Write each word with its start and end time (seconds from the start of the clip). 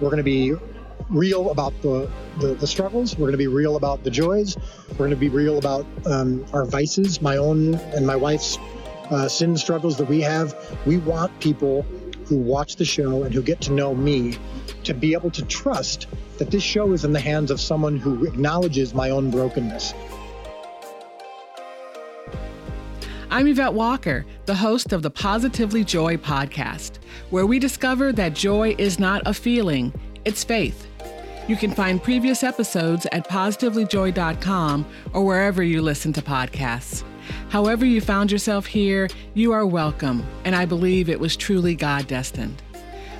We're 0.00 0.10
going 0.10 0.18
to 0.18 0.22
be 0.22 0.54
real 1.10 1.50
about 1.50 1.80
the, 1.82 2.10
the, 2.38 2.54
the 2.54 2.66
struggles. 2.66 3.16
We're 3.16 3.26
going 3.26 3.32
to 3.32 3.38
be 3.38 3.46
real 3.46 3.76
about 3.76 4.04
the 4.04 4.10
joys. 4.10 4.56
We're 4.90 4.96
going 4.96 5.10
to 5.10 5.16
be 5.16 5.28
real 5.28 5.58
about 5.58 5.86
um, 6.06 6.44
our 6.52 6.64
vices, 6.64 7.22
my 7.22 7.36
own 7.36 7.74
and 7.74 8.06
my 8.06 8.16
wife's 8.16 8.58
uh, 9.10 9.28
sin 9.28 9.56
struggles 9.56 9.96
that 9.98 10.08
we 10.08 10.20
have. 10.20 10.54
We 10.86 10.98
want 10.98 11.38
people 11.40 11.82
who 12.26 12.36
watch 12.36 12.76
the 12.76 12.84
show 12.84 13.22
and 13.22 13.34
who 13.34 13.42
get 13.42 13.60
to 13.62 13.72
know 13.72 13.94
me 13.94 14.36
to 14.84 14.92
be 14.92 15.14
able 15.14 15.30
to 15.30 15.44
trust 15.46 16.06
that 16.38 16.50
this 16.50 16.62
show 16.62 16.92
is 16.92 17.04
in 17.04 17.12
the 17.12 17.20
hands 17.20 17.50
of 17.50 17.60
someone 17.60 17.96
who 17.96 18.26
acknowledges 18.26 18.94
my 18.94 19.10
own 19.10 19.30
brokenness. 19.30 19.94
I'm 23.30 23.46
Yvette 23.46 23.74
Walker, 23.74 24.24
the 24.46 24.54
host 24.54 24.94
of 24.94 25.02
the 25.02 25.10
Positively 25.10 25.84
Joy 25.84 26.16
podcast, 26.16 26.96
where 27.28 27.44
we 27.44 27.58
discover 27.58 28.10
that 28.14 28.32
joy 28.32 28.74
is 28.78 28.98
not 28.98 29.20
a 29.26 29.34
feeling, 29.34 29.92
it's 30.24 30.42
faith. 30.42 30.86
You 31.46 31.54
can 31.54 31.72
find 31.72 32.02
previous 32.02 32.42
episodes 32.42 33.06
at 33.12 33.28
positivelyjoy.com 33.28 34.86
or 35.12 35.26
wherever 35.26 35.62
you 35.62 35.82
listen 35.82 36.10
to 36.14 36.22
podcasts. 36.22 37.04
However, 37.50 37.84
you 37.84 38.00
found 38.00 38.32
yourself 38.32 38.64
here, 38.64 39.08
you 39.34 39.52
are 39.52 39.66
welcome, 39.66 40.26
and 40.46 40.56
I 40.56 40.64
believe 40.64 41.10
it 41.10 41.20
was 41.20 41.36
truly 41.36 41.74
God 41.74 42.06
destined. 42.06 42.62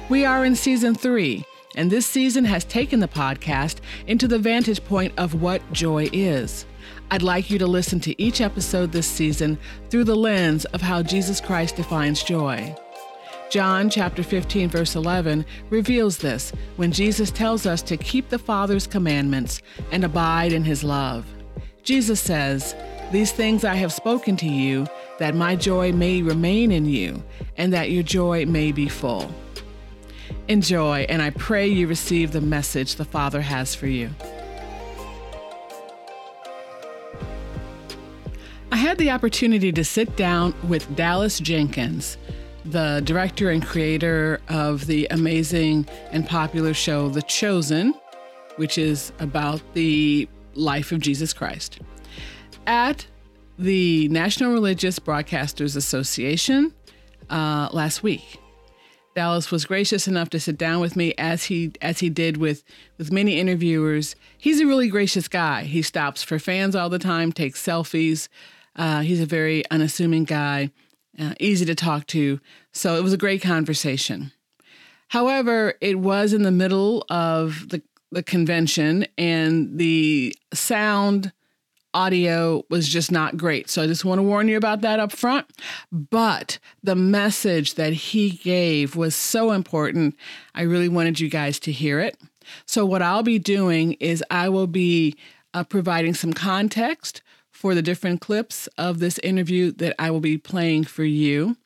We 0.09 0.25
are 0.25 0.43
in 0.43 0.57
season 0.57 0.95
three, 0.95 1.45
and 1.77 1.91
this 1.91 2.07
season 2.07 2.47
has 2.47 2.65
taken 2.65 3.01
the 3.01 3.09
podcast 3.09 3.81
into 4.07 4.27
the 4.27 4.39
vantage 4.39 4.83
point 4.87 5.13
of 5.19 5.43
what 5.43 5.61
joy 5.71 6.09
is. 6.15 6.65
I'd 7.11 7.23
like 7.23 7.51
you 7.51 7.59
to 7.59 7.67
listen 7.67 8.01
to 8.01 8.21
each 8.21 8.41
episode 8.41 8.93
this 8.93 9.07
season 9.07 9.59
through 9.91 10.05
the 10.05 10.15
lens 10.15 10.65
of 10.67 10.81
how 10.81 11.03
Jesus 11.03 11.41
Christ 11.41 11.77
defines 11.77 12.23
joy. 12.23 12.75
John 13.51 13.89
chapter 13.89 14.23
15 14.23 14.69
verse 14.69 14.95
11 14.95 15.47
reveals 15.71 16.19
this 16.19 16.53
when 16.77 16.93
Jesus 16.93 17.31
tells 17.31 17.65
us 17.65 17.81
to 17.83 17.97
keep 17.97 18.29
the 18.29 18.39
Father's 18.39 18.87
commandments 18.87 19.63
and 19.91 20.05
abide 20.05 20.53
in 20.53 20.65
his 20.65 20.85
love. 20.85 21.25
Jesus 21.83 22.21
says, 22.21 22.75
"These 23.11 23.33
things 23.33 23.65
I 23.65 23.75
have 23.77 23.93
spoken 23.93 24.37
to 24.37 24.47
you 24.47 24.87
that 25.19 25.35
my 25.35 25.57
joy 25.57 25.93
may 25.93 26.21
remain 26.21 26.71
in 26.71 26.85
you 26.85 27.23
and 27.57 27.73
that 27.73 27.91
your 27.91 28.03
joy 28.03 28.45
may 28.45 28.71
be 28.71 28.89
full." 28.89 29.33
Enjoy, 30.49 31.07
and 31.09 31.23
I 31.23 31.31
pray 31.31 31.67
you 31.69 31.87
receive 31.87 32.33
the 32.33 32.43
message 32.43 32.97
the 32.97 33.05
Father 33.05 33.41
has 33.41 33.75
for 33.75 33.87
you. 33.87 34.11
Had 38.79 38.97
the 38.97 39.11
opportunity 39.11 39.73
to 39.73 39.85
sit 39.85 40.17
down 40.17 40.55
with 40.69 40.95
Dallas 40.95 41.41
Jenkins, 41.41 42.17
the 42.65 43.03
director 43.05 43.51
and 43.51 43.65
creator 43.65 44.41
of 44.49 44.87
the 44.87 45.09
amazing 45.11 45.85
and 46.13 46.25
popular 46.25 46.73
show 46.73 47.09
The 47.09 47.23
Chosen, 47.23 47.93
which 48.55 48.79
is 48.79 49.13
about 49.19 49.61
the 49.75 50.29
life 50.55 50.93
of 50.93 51.01
Jesus 51.01 51.33
Christ, 51.33 51.81
at 52.69 53.05
the 53.59 54.09
National 54.11 54.53
Religious 54.53 55.01
Broadcasters 55.01 55.75
Association 55.75 56.73
uh, 57.31 57.69
last 57.73 58.05
week. 58.05 58.39
Dallas 59.17 59.51
was 59.51 59.65
gracious 59.65 60.07
enough 60.07 60.31
to 60.31 60.39
sit 60.39 60.57
down 60.57 60.81
with 60.81 60.95
me 60.95 61.13
as 61.19 61.45
he 61.45 61.73
as 61.83 61.99
he 61.99 62.09
did 62.09 62.37
with 62.37 62.63
with 62.99 63.11
many 63.11 63.41
interviewers. 63.41 64.15
He's 64.37 64.61
a 64.61 64.67
really 64.67 64.87
gracious 64.87 65.27
guy. 65.27 65.65
He 65.65 65.83
stops 65.83 66.23
for 66.23 66.39
fans 66.39 66.77
all 66.77 66.89
the 66.89 67.01
time, 67.01 67.33
takes 67.33 67.61
selfies. 67.61 68.29
Uh, 68.79 69.01
he's 69.01 69.21
a 69.21 69.27
very 69.27 69.69
unassuming 69.71 70.25
guy, 70.25 70.71
uh, 71.19 71.35
easy 71.41 71.67
to 71.67 71.75
talk 71.75 72.07
to. 72.07 72.41
So 72.73 72.95
it 72.95 73.03
was 73.03 73.13
a 73.13 73.19
great 73.19 73.43
conversation. 73.43 74.33
However, 75.09 75.75
it 75.81 75.99
was 75.99 76.33
in 76.33 76.43
the 76.43 76.53
middle 76.53 77.05
of 77.11 77.69
the, 77.71 77.83
the 78.13 78.23
convention, 78.23 79.07
and 79.17 79.79
the 79.79 80.37
sound 80.55 81.33
audio 81.95 82.63
was 82.71 82.89
just 82.89 83.11
not 83.11 83.37
great. 83.37 83.71
So 83.71 83.83
I 83.83 83.87
just 83.87 84.05
want 84.05 84.19
to 84.19 84.23
warn 84.23 84.49
you 84.49 84.57
about 84.57 84.83
that 84.83 85.01
up 85.01 85.11
front. 85.11 85.47
But 85.91 86.59
the 86.83 86.95
message 86.95 87.75
that 87.75 87.93
he 87.93 88.31
gave 88.31 88.95
was 88.95 89.15
so 89.15 89.53
important. 89.53 90.15
I 90.55 90.63
really 90.63 90.89
wanted 90.89 91.19
you 91.19 91.29
guys 91.29 91.59
to 91.61 91.73
hear 91.73 91.99
it. 91.99 92.17
So, 92.65 92.87
what 92.87 93.03
I'll 93.03 93.23
be 93.23 93.39
doing 93.39 93.93
is 93.95 94.25
I 94.31 94.49
will 94.49 94.67
be 94.67 95.17
uh, 95.53 95.65
providing 95.65 96.15
some 96.15 96.33
context 96.33 97.23
for 97.59 97.75
the 97.75 97.83
different 97.83 98.21
clips 98.21 98.69
of 98.79 99.01
this 99.01 99.19
interview 99.19 99.73
that 99.73 99.93
I 99.99 100.13
will 100.13 100.21
be 100.21 100.39
playing 100.39 100.85
for 100.85 101.03
you. 101.03 101.57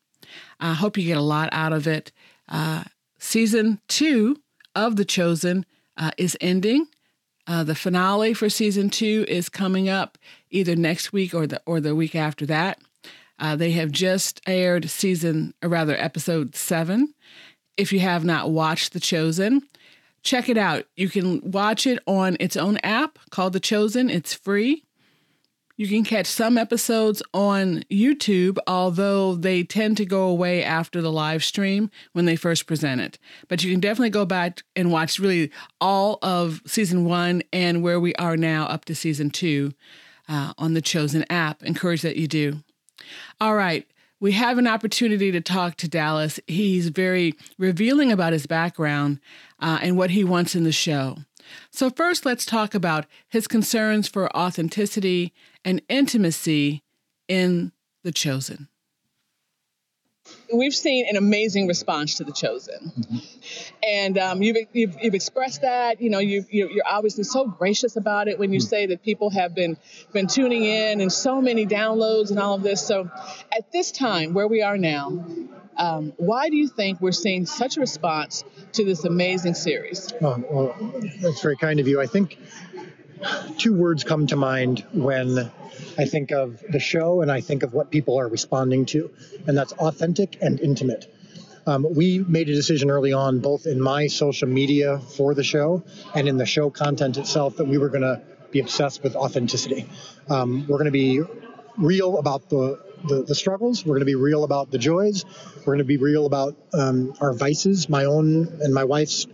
I 0.59 0.73
hope 0.73 0.97
you 0.97 1.05
get 1.05 1.19
a 1.19 1.21
lot 1.21 1.51
out 1.53 1.75
of 1.75 1.87
it. 1.87 2.11
Uh, 2.49 2.85
season 3.19 3.79
two 3.89 4.39
of 4.75 4.97
The 4.97 5.05
Chosen 5.05 5.67
uh, 5.99 6.13
is 6.17 6.35
ending. 6.41 6.87
Uh, 7.47 7.63
the 7.63 7.75
finale 7.75 8.33
for 8.33 8.49
season 8.49 8.89
two 8.89 9.27
is 9.29 9.51
coming 9.51 9.91
up 9.91 10.17
either 10.51 10.75
next 10.75 11.13
week 11.13 11.35
or 11.35 11.47
the 11.47 11.61
or 11.67 11.79
the 11.79 11.95
week 11.95 12.15
after 12.15 12.47
that. 12.47 12.79
Uh, 13.39 13.55
they 13.55 13.73
have 13.73 13.91
just 13.91 14.41
aired 14.47 14.89
season, 14.89 15.53
or 15.63 15.69
rather, 15.69 15.95
episode 15.99 16.57
seven. 16.57 17.13
If 17.77 17.93
you 17.93 18.01
have 18.01 18.25
not 18.25 18.51
watched 18.51 18.95
The 18.95 19.01
Chosen, 19.01 19.69
check 20.23 20.49
it 20.49 20.57
out. 20.57 20.87
You 20.97 21.11
can 21.11 21.51
watch 21.51 21.87
it 21.87 21.99
on 22.07 22.39
its 22.41 22.57
own 22.57 22.79
app 22.79 23.19
called 23.29 23.53
The 23.53 23.61
Chosen. 23.61 24.09
It's 24.09 24.33
free. 24.33 24.85
You 25.77 25.89
can 25.89 26.05
catch 26.05 26.27
some 26.27 26.59
episodes 26.59 27.23
on 27.33 27.83
YouTube, 27.91 28.59
although 28.67 29.35
they 29.35 29.65
tend 29.65 29.97
to 29.97 30.05
go 30.05 30.29
away 30.29 30.63
after 30.63 31.01
the 31.01 31.11
live 31.11 31.43
stream 31.43 31.91
when 32.13 32.27
they 32.27 32.37
first 32.37 32.67
present 32.67 33.01
it. 33.01 33.19
But 33.49 33.65
you 33.65 33.71
can 33.71 33.81
definitely 33.81 34.11
go 34.11 34.27
back 34.27 34.63
and 34.77 34.93
watch 34.93 35.19
really 35.19 35.51
all 35.81 36.19
of 36.23 36.61
season 36.67 37.07
one 37.07 37.43
and 37.53 37.83
where 37.83 37.99
we 37.99 38.15
are 38.17 38.37
now 38.37 38.67
up 38.67 38.85
to 38.87 38.95
season 38.95 39.31
two 39.31 39.73
uh, 40.29 40.53
on 40.59 40.75
the 40.75 40.83
Chosen 40.83 41.25
app. 41.31 41.63
Encourage 41.63 42.03
that 42.03 42.17
you 42.17 42.27
do. 42.27 42.63
All 43.41 43.55
right. 43.55 43.87
We 44.21 44.33
have 44.33 44.59
an 44.59 44.69
opportunity 44.69 45.33
to 45.33 45.41
talk 45.41 45.77
to 45.79 45.89
Dallas. 45.89 46.39
He's 46.47 46.89
very 46.89 47.35
revealing 47.59 48.13
about 48.13 48.33
his 48.33 48.47
background 48.47 49.19
uh, 49.59 49.81
and 49.83 49.97
what 49.97 50.11
he 50.11 50.23
wants 50.23 50.55
in 50.55 50.63
the 50.63 50.71
show. 50.71 51.17
So, 51.71 51.91
first, 51.91 52.25
let's 52.25 52.47
talk 52.47 52.73
about 52.75 53.07
his 53.29 53.49
concerns 53.49 54.07
for 54.07 54.35
authenticity 54.37 55.33
and 55.65 55.83
intimacy 55.89 56.83
in 57.29 57.73
The 58.03 58.13
Chosen. 58.13 58.69
We've 60.55 60.75
seen 60.75 61.07
an 61.09 61.17
amazing 61.17 61.67
response 61.67 62.17
to 62.17 62.25
The 62.25 62.33
Chosen. 62.33 62.93
Mm-hmm. 62.97 63.17
And 63.83 64.19
um, 64.19 64.43
you've, 64.43 64.57
you've, 64.73 64.97
you've, 65.03 65.15
expressed 65.15 65.63
that. 65.63 66.01
You 66.01 66.11
know, 66.11 66.21
you, 66.21 66.45
you're 66.51 66.71
obviously 66.87 67.25
so 67.25 67.47
gracious 67.47 67.97
about 67.97 68.29
it 68.29 68.39
when 68.39 68.53
you 68.53 68.61
mm-hmm. 68.61 68.69
say 68.69 68.87
that 68.87 69.03
people 69.03 69.31
have 69.31 69.55
been, 69.55 69.77
been 70.13 70.27
tuning 70.29 70.65
in 70.65 71.01
and 71.01 71.13
so 71.13 71.41
many 71.41 71.67
downloads 71.67 72.31
and 72.31 72.39
all 72.39 72.55
of 72.55 72.63
this. 72.63 72.87
So, 72.87 73.11
at 73.57 73.73
this 73.73 73.91
time, 73.91 74.33
where 74.35 74.47
we 74.47 74.63
are 74.63 74.79
now, 74.79 75.25
um, 75.77 76.13
why 76.19 76.51
do 76.51 76.57
you 76.57 76.69
think 76.69 77.01
we're 77.01 77.13
seeing 77.13 77.47
such 77.47 77.77
a 77.77 77.81
response 77.81 78.45
to 78.73 78.85
this 78.85 79.05
amazing 79.05 79.55
series? 79.55 80.13
Oh, 80.21 80.45
well, 80.51 80.75
that's 81.21 81.41
very 81.43 81.57
kind 81.57 81.81
of 81.81 81.89
you. 81.89 82.01
I 82.01 82.07
think 82.07 82.39
two 83.59 83.75
words 83.75 84.05
come 84.05 84.27
to 84.29 84.37
mind 84.37 84.85
when 84.93 85.51
I 85.99 86.05
think 86.05 86.31
of 86.33 86.63
the 86.69 86.81
show 86.81 87.23
and 87.23 87.31
I 87.31 87.41
think 87.41 87.63
of 87.63 87.73
what 87.75 87.91
people 87.91 88.19
are 88.19 88.29
responding 88.29 88.87
to, 88.87 89.11
and 89.47 89.57
that's 89.57 89.73
authentic 89.73 90.39
and 90.41 90.61
intimate. 90.61 91.13
Um, 91.67 91.87
we 91.95 92.19
made 92.19 92.49
a 92.49 92.55
decision 92.55 92.91
early 92.91 93.13
on, 93.13 93.39
both 93.39 93.67
in 93.67 93.81
my 93.81 94.09
social 94.09 94.49
media 94.49 94.99
for 94.99 95.35
the 95.35 95.45
show 95.45 95.85
and 96.15 96.29
in 96.29 96.37
the 96.37 96.47
show 96.47 96.71
content 96.71 97.17
itself, 97.19 97.57
that 97.57 97.67
we 97.67 97.79
were 97.79 97.89
going 97.89 98.03
to 98.03 98.21
be 98.51 98.59
obsessed 98.61 99.03
with 99.03 99.15
authenticity. 99.15 99.89
Um, 100.29 100.67
we're 100.67 100.79
going 100.79 100.87
to 100.87 100.91
be 100.91 101.23
real 101.79 102.19
about 102.19 102.49
the, 102.49 102.81
the, 103.05 103.23
the 103.23 103.35
struggles. 103.35 103.87
We're 103.87 103.95
going 103.95 104.01
to 104.01 104.07
be 104.07 104.17
real 104.17 104.45
about 104.45 104.71
the 104.71 104.79
joys. 104.79 105.25
We're 105.59 105.75
going 105.75 105.79
to 105.79 105.85
be 105.85 105.99
real 105.99 106.27
about 106.27 106.57
um, 106.75 107.15
our 107.21 107.33
vices, 107.33 107.89
my 107.89 108.05
own 108.05 108.59
and 108.61 108.75
my 108.75 108.85
wife's 108.85 109.27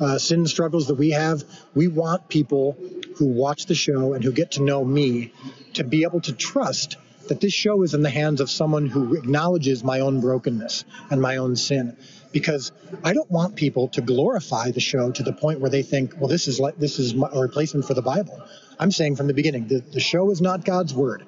uh, 0.00 0.18
sin 0.18 0.46
struggles 0.46 0.88
that 0.88 0.94
we 0.94 1.10
have. 1.10 1.44
We 1.74 1.88
want 1.88 2.28
people 2.28 2.76
who 3.16 3.26
watch 3.26 3.66
the 3.66 3.74
show 3.74 4.14
and 4.14 4.24
who 4.24 4.32
get 4.32 4.52
to 4.52 4.62
know 4.62 4.84
me 4.84 5.32
to 5.74 5.84
be 5.84 6.02
able 6.02 6.20
to 6.20 6.32
trust 6.32 6.96
that 7.28 7.40
this 7.40 7.52
show 7.52 7.82
is 7.82 7.94
in 7.94 8.02
the 8.02 8.10
hands 8.10 8.40
of 8.40 8.50
someone 8.50 8.86
who 8.86 9.14
acknowledges 9.14 9.82
my 9.82 10.00
own 10.00 10.20
brokenness 10.20 10.84
and 11.10 11.22
my 11.22 11.36
own 11.36 11.56
sin 11.56 11.96
because 12.32 12.72
I 13.02 13.12
don't 13.12 13.30
want 13.30 13.56
people 13.56 13.88
to 13.88 14.02
glorify 14.02 14.72
the 14.72 14.80
show 14.80 15.10
to 15.12 15.22
the 15.22 15.32
point 15.32 15.60
where 15.60 15.70
they 15.70 15.82
think, 15.82 16.14
well, 16.18 16.28
this 16.28 16.48
is 16.48 16.58
like 16.60 16.76
this 16.78 16.98
is 16.98 17.14
a 17.14 17.40
replacement 17.40 17.86
for 17.86 17.94
the 17.94 18.02
Bible. 18.02 18.42
I'm 18.78 18.90
saying 18.90 19.16
from 19.16 19.26
the 19.26 19.34
beginning, 19.34 19.68
the, 19.68 19.80
the 19.80 20.00
show 20.00 20.30
is 20.30 20.40
not 20.40 20.64
God's 20.64 20.92
word. 20.94 21.26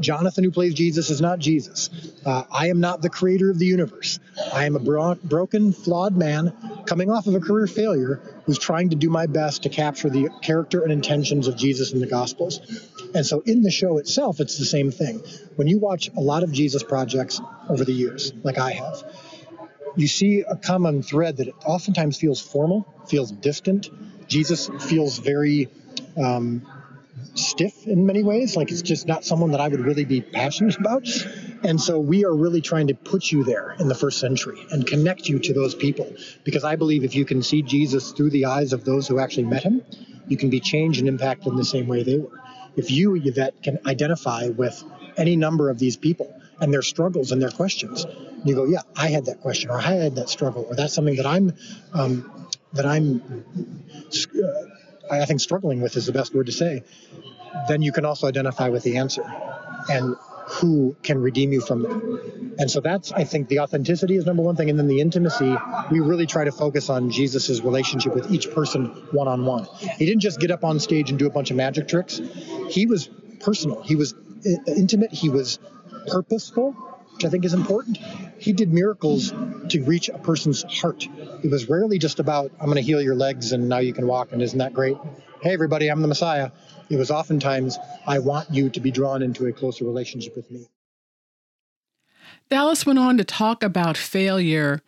Jonathan, 0.00 0.44
who 0.44 0.50
plays 0.50 0.74
Jesus, 0.74 1.10
is 1.10 1.20
not 1.20 1.38
Jesus. 1.38 1.90
Uh, 2.24 2.44
I 2.50 2.68
am 2.68 2.80
not 2.80 3.02
the 3.02 3.10
creator 3.10 3.50
of 3.50 3.58
the 3.58 3.66
universe. 3.66 4.18
I 4.52 4.66
am 4.66 4.76
a 4.76 4.78
bro- 4.78 5.16
broken, 5.16 5.72
flawed 5.72 6.16
man 6.16 6.52
coming 6.86 7.10
off 7.10 7.26
of 7.26 7.34
a 7.34 7.40
career 7.40 7.66
failure 7.66 8.20
who's 8.46 8.58
trying 8.58 8.90
to 8.90 8.96
do 8.96 9.10
my 9.10 9.26
best 9.26 9.64
to 9.64 9.68
capture 9.68 10.10
the 10.10 10.30
character 10.42 10.82
and 10.82 10.92
intentions 10.92 11.48
of 11.48 11.56
Jesus 11.56 11.92
in 11.92 12.00
the 12.00 12.06
Gospels. 12.06 12.60
And 13.14 13.24
so 13.24 13.40
in 13.40 13.62
the 13.62 13.70
show 13.70 13.98
itself, 13.98 14.40
it's 14.40 14.58
the 14.58 14.64
same 14.64 14.90
thing. 14.90 15.22
When 15.56 15.66
you 15.66 15.78
watch 15.78 16.10
a 16.16 16.20
lot 16.20 16.42
of 16.42 16.52
Jesus 16.52 16.82
projects 16.82 17.40
over 17.68 17.84
the 17.84 17.92
years, 17.92 18.32
like 18.42 18.58
I 18.58 18.72
have, 18.72 19.02
you 19.96 20.08
see 20.08 20.40
a 20.40 20.56
common 20.56 21.02
thread 21.02 21.36
that 21.38 21.48
oftentimes 21.64 22.18
feels 22.18 22.40
formal, 22.40 22.86
feels 23.06 23.30
distant. 23.30 23.88
Jesus 24.28 24.68
feels 24.88 25.18
very 25.18 25.68
um, 26.16 26.66
stiff 27.34 27.86
in 27.86 28.06
many 28.06 28.22
ways, 28.22 28.56
like 28.56 28.70
it's 28.70 28.82
just 28.82 29.06
not 29.06 29.24
someone 29.24 29.52
that 29.52 29.60
I 29.60 29.68
would 29.68 29.80
really 29.80 30.04
be 30.04 30.20
passionate 30.20 30.76
about. 30.78 31.08
And 31.62 31.80
so 31.80 31.98
we 31.98 32.24
are 32.24 32.34
really 32.34 32.60
trying 32.60 32.88
to 32.88 32.94
put 32.94 33.30
you 33.30 33.44
there 33.44 33.74
in 33.78 33.88
the 33.88 33.94
first 33.94 34.20
century 34.20 34.64
and 34.70 34.86
connect 34.86 35.28
you 35.28 35.38
to 35.38 35.52
those 35.52 35.74
people. 35.74 36.12
Because 36.44 36.64
I 36.64 36.76
believe 36.76 37.04
if 37.04 37.14
you 37.14 37.24
can 37.24 37.42
see 37.42 37.62
Jesus 37.62 38.12
through 38.12 38.30
the 38.30 38.46
eyes 38.46 38.72
of 38.72 38.84
those 38.84 39.08
who 39.08 39.18
actually 39.18 39.44
met 39.44 39.62
him, 39.62 39.82
you 40.28 40.36
can 40.36 40.50
be 40.50 40.60
changed 40.60 41.00
and 41.00 41.08
impacted 41.08 41.48
in 41.48 41.56
the 41.56 41.64
same 41.64 41.86
way 41.86 42.02
they 42.02 42.18
were. 42.18 42.40
If 42.76 42.90
you, 42.90 43.14
Yvette, 43.14 43.62
can 43.62 43.78
identify 43.86 44.48
with 44.48 44.82
any 45.16 45.36
number 45.36 45.70
of 45.70 45.78
these 45.78 45.96
people 45.96 46.34
and 46.60 46.72
their 46.72 46.82
struggles 46.82 47.30
and 47.30 47.40
their 47.40 47.50
questions, 47.50 48.06
you 48.44 48.54
go, 48.54 48.64
yeah, 48.64 48.82
I 48.96 49.08
had 49.08 49.26
that 49.26 49.40
question, 49.40 49.70
or 49.70 49.78
I 49.78 49.92
had 49.92 50.16
that 50.16 50.28
struggle, 50.28 50.66
or 50.68 50.74
that's 50.74 50.94
something 50.94 51.16
that 51.16 51.26
I'm 51.26 51.52
um, 51.92 52.48
that 52.72 52.86
I'm, 52.86 53.22
uh, 54.08 54.73
I 55.10 55.24
think, 55.24 55.40
struggling 55.40 55.80
with 55.80 55.96
is 55.96 56.06
the 56.06 56.12
best 56.12 56.34
word 56.34 56.46
to 56.46 56.52
say. 56.52 56.82
Then 57.68 57.82
you 57.82 57.92
can 57.92 58.04
also 58.04 58.26
identify 58.26 58.68
with 58.68 58.82
the 58.82 58.96
answer, 58.96 59.24
and 59.88 60.16
who 60.46 60.94
can 61.02 61.20
redeem 61.20 61.52
you 61.52 61.60
from 61.60 61.86
it. 61.86 61.90
And 62.58 62.70
so 62.70 62.80
that's, 62.80 63.12
I 63.12 63.24
think, 63.24 63.48
the 63.48 63.60
authenticity 63.60 64.16
is 64.16 64.26
number 64.26 64.42
one 64.42 64.56
thing. 64.56 64.68
And 64.68 64.78
then 64.78 64.88
the 64.88 65.00
intimacy, 65.00 65.56
we 65.90 66.00
really 66.00 66.26
try 66.26 66.44
to 66.44 66.52
focus 66.52 66.90
on 66.90 67.10
Jesus's 67.10 67.62
relationship 67.62 68.14
with 68.14 68.30
each 68.30 68.50
person 68.50 68.86
one 69.12 69.26
on 69.26 69.46
one. 69.46 69.66
He 69.96 70.04
didn't 70.04 70.20
just 70.20 70.38
get 70.40 70.50
up 70.50 70.62
on 70.62 70.80
stage 70.80 71.10
and 71.10 71.18
do 71.18 71.26
a 71.26 71.30
bunch 71.30 71.50
of 71.50 71.56
magic 71.56 71.88
tricks, 71.88 72.20
he 72.68 72.86
was 72.86 73.08
personal, 73.40 73.82
he 73.82 73.96
was 73.96 74.14
intimate, 74.66 75.12
he 75.12 75.30
was 75.30 75.58
purposeful, 76.08 76.76
which 77.14 77.24
I 77.24 77.30
think 77.30 77.44
is 77.44 77.54
important. 77.54 77.98
He 78.38 78.52
did 78.52 78.72
miracles 78.72 79.32
to 79.68 79.82
reach 79.84 80.08
a 80.08 80.18
person's 80.18 80.62
heart. 80.64 81.06
It 81.42 81.50
was 81.50 81.68
rarely 81.68 81.98
just 81.98 82.20
about, 82.20 82.50
I'm 82.60 82.66
going 82.66 82.76
to 82.76 82.82
heal 82.82 83.00
your 83.00 83.14
legs 83.14 83.52
and 83.52 83.68
now 83.68 83.78
you 83.78 83.92
can 83.92 84.06
walk, 84.06 84.32
and 84.32 84.42
isn't 84.42 84.58
that 84.58 84.74
great? 84.74 84.96
Hey, 85.40 85.52
everybody, 85.52 85.88
I'm 85.88 86.02
the 86.02 86.08
Messiah. 86.08 86.50
It 86.90 86.96
was 86.96 87.10
oftentimes, 87.10 87.78
I 88.06 88.18
want 88.18 88.50
you 88.50 88.68
to 88.70 88.80
be 88.80 88.90
drawn 88.90 89.22
into 89.22 89.46
a 89.46 89.52
closer 89.52 89.84
relationship 89.84 90.36
with 90.36 90.50
me. 90.50 90.66
Dallas 92.50 92.84
went 92.84 92.98
on 92.98 93.16
to 93.16 93.24
talk 93.24 93.62
about 93.62 93.96
failure 93.96 94.82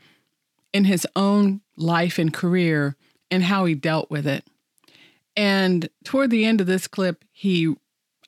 in 0.72 0.84
his 0.84 1.06
own 1.16 1.60
life 1.76 2.18
and 2.18 2.32
career 2.32 2.96
and 3.30 3.44
how 3.44 3.64
he 3.64 3.74
dealt 3.74 4.10
with 4.10 4.26
it. 4.26 4.44
And 5.36 5.88
toward 6.04 6.30
the 6.30 6.44
end 6.44 6.60
of 6.60 6.66
this 6.66 6.86
clip, 6.88 7.24
he, 7.32 7.74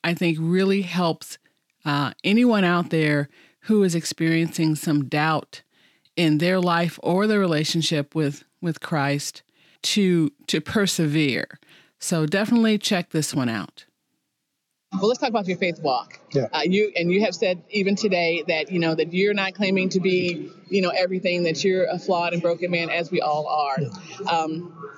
I 0.03 0.13
think, 0.13 0.37
really 0.39 0.83
helps 0.83 1.37
uh, 1.85 2.13
anyone 2.23 2.63
out 2.63 2.89
there 2.89 3.29
who 3.61 3.83
is 3.83 3.95
experiencing 3.95 4.75
some 4.75 5.05
doubt 5.05 5.61
in 6.15 6.37
their 6.39 6.59
life 6.59 6.99
or 7.01 7.27
their 7.27 7.39
relationship 7.39 8.15
with 8.15 8.43
with 8.61 8.79
Christ 8.81 9.43
to 9.81 10.31
to 10.47 10.61
persevere. 10.61 11.59
So 11.99 12.25
definitely 12.25 12.77
check 12.77 13.09
this 13.09 13.33
one 13.33 13.49
out. 13.49 13.85
Well, 14.93 15.07
let's 15.07 15.19
talk 15.19 15.29
about 15.29 15.47
your 15.47 15.57
faith 15.57 15.79
walk. 15.81 16.19
Yeah. 16.33 16.47
Uh, 16.51 16.61
you 16.65 16.91
and 16.95 17.11
you 17.11 17.21
have 17.21 17.35
said 17.35 17.61
even 17.69 17.95
today 17.95 18.43
that 18.47 18.71
you 18.71 18.79
know 18.79 18.95
that 18.95 19.13
you're 19.13 19.35
not 19.35 19.53
claiming 19.53 19.89
to 19.89 19.99
be 19.99 20.51
you 20.69 20.81
know 20.81 20.89
everything 20.89 21.43
that 21.43 21.63
you're 21.63 21.85
a 21.85 21.99
flawed 21.99 22.33
and 22.33 22.41
broken 22.41 22.71
man 22.71 22.89
as 22.89 23.11
we 23.11 23.21
all 23.21 23.47
are. 23.47 23.77
Yeah. 23.79 24.29
Um, 24.31 24.91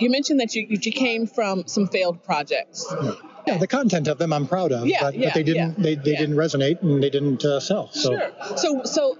you 0.00 0.10
mentioned 0.10 0.40
that 0.40 0.54
you 0.54 0.66
you 0.68 0.92
came 0.92 1.26
from 1.26 1.66
some 1.66 1.86
failed 1.86 2.24
projects. 2.24 2.92
Yeah. 3.00 3.12
Yeah 3.46 3.58
the 3.58 3.66
content 3.66 4.08
of 4.08 4.18
them 4.18 4.32
I'm 4.32 4.46
proud 4.46 4.72
of, 4.72 4.86
yeah, 4.86 5.02
but, 5.02 5.14
yeah, 5.14 5.26
but 5.28 5.34
they 5.34 5.42
didn't 5.42 5.78
yeah, 5.78 5.82
they, 5.84 5.94
they 5.94 6.16
didn't 6.16 6.36
resonate 6.36 6.82
and 6.82 7.02
they 7.02 7.10
didn't 7.10 7.44
uh, 7.44 7.60
sell. 7.60 7.90
So. 7.92 8.16
Sure. 8.16 8.32
So 8.56 8.82
so 8.84 9.18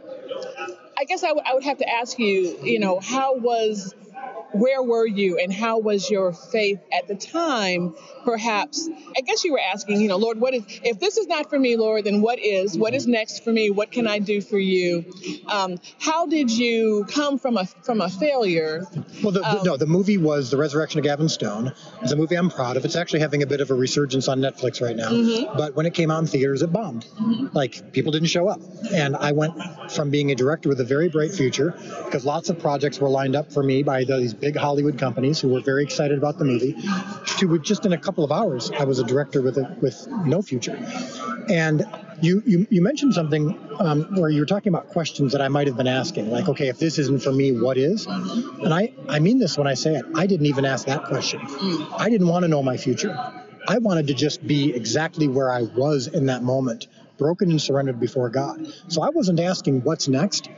I 0.98 1.04
guess 1.04 1.22
I, 1.22 1.28
w- 1.28 1.44
I 1.46 1.54
would 1.54 1.64
have 1.64 1.78
to 1.78 1.88
ask 1.88 2.18
you, 2.18 2.58
you 2.62 2.78
know, 2.78 3.00
how 3.00 3.36
was 3.36 3.94
where 4.52 4.82
were 4.82 5.06
you 5.06 5.38
and 5.38 5.52
how 5.52 5.78
was 5.78 6.10
your 6.10 6.32
faith 6.32 6.80
at 6.92 7.08
the 7.08 7.14
time 7.14 7.94
perhaps? 8.24 8.88
I 9.16 9.20
guess 9.20 9.44
you 9.44 9.52
were 9.52 9.60
asking 9.60 10.00
you 10.00 10.08
know 10.08 10.16
lord 10.16 10.40
what 10.40 10.54
is 10.54 10.64
if 10.82 10.98
this 10.98 11.16
is 11.16 11.26
not 11.26 11.50
for 11.50 11.58
me 11.58 11.76
lord 11.76 12.04
then 12.04 12.22
what 12.22 12.38
is? 12.38 12.76
What 12.76 12.94
is 12.94 13.06
next 13.06 13.44
for 13.44 13.52
me? 13.52 13.70
What 13.70 13.90
can 13.90 14.06
i 14.06 14.18
do 14.18 14.40
for 14.40 14.58
you? 14.58 15.04
Um, 15.48 15.78
how 15.98 16.26
did 16.26 16.50
you 16.50 17.06
come 17.08 17.38
from 17.38 17.56
a 17.56 17.66
from 17.66 18.00
a 18.00 18.08
failure? 18.08 18.86
Well 19.22 19.32
the, 19.32 19.42
um, 19.42 19.64
no 19.64 19.76
the 19.76 19.86
movie 19.86 20.18
was 20.18 20.50
the 20.50 20.56
resurrection 20.56 20.98
of 20.98 21.04
gavin 21.04 21.28
stone. 21.28 21.72
It's 22.02 22.12
a 22.12 22.16
movie 22.16 22.36
i'm 22.36 22.50
proud 22.50 22.76
of. 22.76 22.84
It's 22.84 22.96
actually 22.96 23.20
having 23.20 23.42
a 23.42 23.46
bit 23.46 23.60
of 23.60 23.70
a 23.70 23.74
resurgence 23.74 24.28
on 24.28 24.40
netflix 24.40 24.80
right 24.80 24.96
now. 24.96 25.10
Mm-hmm. 25.10 25.56
but 25.56 25.74
when 25.74 25.86
it 25.86 25.94
came 25.94 26.10
out 26.10 26.20
in 26.20 26.26
theaters 26.26 26.62
it 26.62 26.72
bombed. 26.72 27.06
Mm-hmm. 27.20 27.48
like 27.56 27.92
people 27.92 28.12
didn't 28.12 28.28
show 28.28 28.48
up. 28.48 28.60
And 28.92 29.16
i 29.16 29.32
went 29.32 29.54
from 29.90 30.10
being 30.10 30.30
a 30.30 30.34
director 30.34 30.68
with 30.68 30.80
a 30.80 30.84
very 30.84 31.08
bright 31.08 31.32
future 31.32 31.72
because 32.04 32.24
lots 32.24 32.48
of 32.48 32.58
projects 32.58 32.98
were 32.98 33.08
lined 33.08 33.36
up 33.36 33.52
for 33.52 33.62
me 33.62 33.82
by 33.82 34.04
these 34.04 34.34
big 34.34 34.45
hollywood 34.54 34.98
companies 34.98 35.40
who 35.40 35.48
were 35.48 35.60
very 35.60 35.82
excited 35.82 36.18
about 36.18 36.38
the 36.38 36.44
movie 36.44 36.76
to 37.38 37.58
just 37.58 37.86
in 37.86 37.92
a 37.92 37.98
couple 37.98 38.16
couple 38.16 38.24
of 38.24 38.32
hours, 38.32 38.70
I 38.70 38.84
was 38.84 38.98
a 38.98 39.04
director 39.04 39.42
with 39.42 39.58
a, 39.58 39.76
with 39.82 40.08
no 40.24 40.40
future. 40.40 40.74
And 41.50 41.84
you 42.22 42.42
you, 42.46 42.66
you 42.70 42.80
mentioned 42.80 43.12
something 43.12 43.58
um, 43.78 44.18
where 44.18 44.30
you 44.30 44.40
were 44.40 44.46
talking 44.46 44.72
about 44.72 44.88
questions 44.88 45.32
that 45.32 45.42
I 45.42 45.48
might 45.48 45.66
have 45.66 45.76
been 45.76 45.86
asking, 45.86 46.30
like, 46.30 46.48
okay, 46.48 46.68
if 46.68 46.78
this 46.78 46.98
isn't 46.98 47.22
for 47.22 47.32
me, 47.32 47.52
what 47.52 47.76
is? 47.76 48.06
And 48.06 48.72
I 48.72 48.94
I 49.06 49.18
mean 49.18 49.38
this 49.38 49.58
when 49.58 49.66
I 49.66 49.74
say 49.74 49.96
it. 49.96 50.06
I 50.14 50.26
didn't 50.26 50.46
even 50.46 50.64
ask 50.64 50.86
that 50.86 51.04
question. 51.04 51.42
I 51.98 52.08
didn't 52.08 52.28
want 52.28 52.44
to 52.44 52.48
know 52.48 52.62
my 52.62 52.78
future. 52.78 53.14
I 53.68 53.78
wanted 53.78 54.06
to 54.06 54.14
just 54.14 54.46
be 54.46 54.72
exactly 54.74 55.28
where 55.28 55.50
I 55.50 55.62
was 55.62 56.06
in 56.06 56.26
that 56.26 56.42
moment, 56.42 56.86
broken 57.18 57.50
and 57.50 57.60
surrendered 57.60 58.00
before 58.00 58.30
God. 58.30 58.72
So 58.88 59.02
I 59.02 59.10
wasn't 59.10 59.40
asking 59.40 59.82
what's 59.82 60.08
next. 60.08 60.48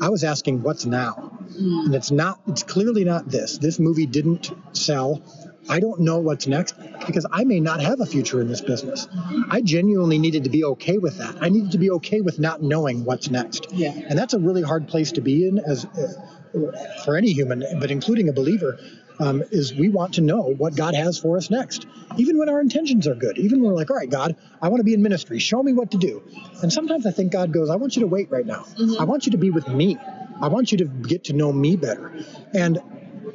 I 0.00 0.08
was 0.08 0.24
asking 0.24 0.62
what's 0.62 0.86
now. 0.86 1.38
And 1.58 1.94
it's 1.94 2.10
not, 2.10 2.40
it's 2.46 2.62
clearly 2.62 3.04
not 3.04 3.28
this. 3.28 3.58
This 3.58 3.78
movie 3.78 4.06
didn't 4.06 4.50
sell. 4.72 5.22
I 5.68 5.80
don't 5.80 6.00
know 6.00 6.18
what's 6.18 6.46
next 6.46 6.74
because 7.06 7.26
I 7.30 7.44
may 7.44 7.60
not 7.60 7.80
have 7.80 8.00
a 8.00 8.06
future 8.06 8.40
in 8.40 8.48
this 8.48 8.60
business. 8.60 9.08
I 9.50 9.62
genuinely 9.62 10.18
needed 10.18 10.44
to 10.44 10.50
be 10.50 10.64
okay 10.64 10.98
with 10.98 11.18
that. 11.18 11.36
I 11.40 11.48
needed 11.48 11.72
to 11.72 11.78
be 11.78 11.90
okay 11.92 12.20
with 12.20 12.38
not 12.38 12.62
knowing 12.62 13.04
what's 13.04 13.30
next. 13.30 13.72
Yeah. 13.72 13.90
And 13.90 14.18
that's 14.18 14.34
a 14.34 14.38
really 14.38 14.62
hard 14.62 14.86
place 14.88 15.12
to 15.12 15.20
be 15.20 15.48
in 15.48 15.58
as 15.58 15.84
uh, 15.84 17.02
for 17.04 17.16
any 17.16 17.32
human, 17.32 17.64
but 17.80 17.90
including 17.90 18.28
a 18.28 18.32
believer. 18.32 18.78
Um, 19.18 19.42
is 19.50 19.74
we 19.74 19.88
want 19.88 20.14
to 20.14 20.20
know 20.20 20.42
what 20.42 20.76
God 20.76 20.94
has 20.94 21.18
for 21.18 21.38
us 21.38 21.48
next, 21.48 21.86
even 22.18 22.36
when 22.36 22.50
our 22.50 22.60
intentions 22.60 23.06
are 23.06 23.14
good. 23.14 23.38
Even 23.38 23.62
when 23.62 23.70
we're 23.70 23.76
like, 23.76 23.90
all 23.90 23.96
right, 23.96 24.10
God, 24.10 24.36
I 24.60 24.68
want 24.68 24.80
to 24.80 24.84
be 24.84 24.92
in 24.92 25.00
ministry. 25.00 25.38
Show 25.38 25.62
me 25.62 25.72
what 25.72 25.92
to 25.92 25.96
do. 25.96 26.22
And 26.62 26.70
sometimes 26.70 27.06
I 27.06 27.12
think 27.12 27.32
God 27.32 27.50
goes, 27.50 27.70
I 27.70 27.76
want 27.76 27.96
you 27.96 28.00
to 28.00 28.08
wait 28.08 28.30
right 28.30 28.44
now. 28.44 28.66
Mm-hmm. 28.78 29.00
I 29.00 29.04
want 29.04 29.24
you 29.24 29.32
to 29.32 29.38
be 29.38 29.50
with 29.50 29.68
me. 29.68 29.96
I 30.40 30.48
want 30.48 30.70
you 30.70 30.78
to 30.78 30.84
get 30.84 31.24
to 31.24 31.32
know 31.32 31.50
me 31.50 31.76
better. 31.76 32.12
And 32.52 32.78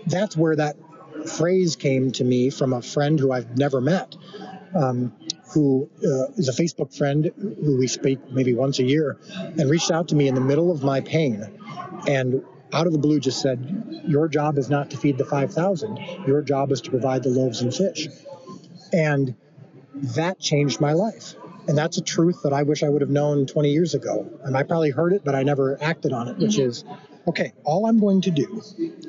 that's 0.05 0.37
where 0.37 0.55
that 0.55 0.75
phrase 1.27 1.75
came 1.75 2.11
to 2.13 2.23
me 2.23 2.49
from 2.49 2.73
a 2.73 2.81
friend 2.81 3.19
who 3.19 3.31
I've 3.31 3.57
never 3.57 3.81
met, 3.81 4.15
um, 4.75 5.13
who 5.53 5.89
uh, 5.97 6.31
is 6.37 6.47
a 6.47 6.53
Facebook 6.53 6.95
friend 6.95 7.31
who 7.35 7.77
we 7.77 7.87
speak 7.87 8.19
maybe 8.31 8.53
once 8.53 8.79
a 8.79 8.83
year, 8.83 9.17
and 9.33 9.69
reached 9.69 9.91
out 9.91 10.09
to 10.09 10.15
me 10.15 10.27
in 10.27 10.35
the 10.35 10.41
middle 10.41 10.71
of 10.71 10.83
my 10.83 11.01
pain, 11.01 11.59
and 12.07 12.43
out 12.73 12.87
of 12.87 12.93
the 12.93 12.99
blue 12.99 13.19
just 13.19 13.41
said, 13.41 14.03
"Your 14.07 14.27
job 14.27 14.57
is 14.57 14.69
not 14.69 14.89
to 14.91 14.97
feed 14.97 15.17
the 15.17 15.25
5,000. 15.25 15.99
Your 16.25 16.41
job 16.41 16.71
is 16.71 16.81
to 16.81 16.89
provide 16.89 17.23
the 17.23 17.29
loaves 17.29 17.61
and 17.61 17.73
fish," 17.73 18.07
and 18.93 19.35
that 20.15 20.39
changed 20.39 20.79
my 20.79 20.93
life. 20.93 21.35
And 21.67 21.77
that's 21.77 21.97
a 21.97 22.01
truth 22.01 22.41
that 22.43 22.53
I 22.53 22.63
wish 22.63 22.81
I 22.81 22.89
would 22.89 23.01
have 23.01 23.11
known 23.11 23.45
20 23.45 23.71
years 23.71 23.93
ago. 23.93 24.25
And 24.43 24.57
I 24.57 24.63
probably 24.63 24.89
heard 24.89 25.13
it, 25.13 25.23
but 25.23 25.35
I 25.35 25.43
never 25.43 25.77
acted 25.81 26.11
on 26.11 26.27
it, 26.27 26.37
which 26.37 26.53
mm-hmm. 26.57 26.69
is 26.69 26.83
okay, 27.27 27.53
all 27.63 27.85
I'm 27.85 27.99
going 27.99 28.21
to 28.21 28.31
do 28.31 28.61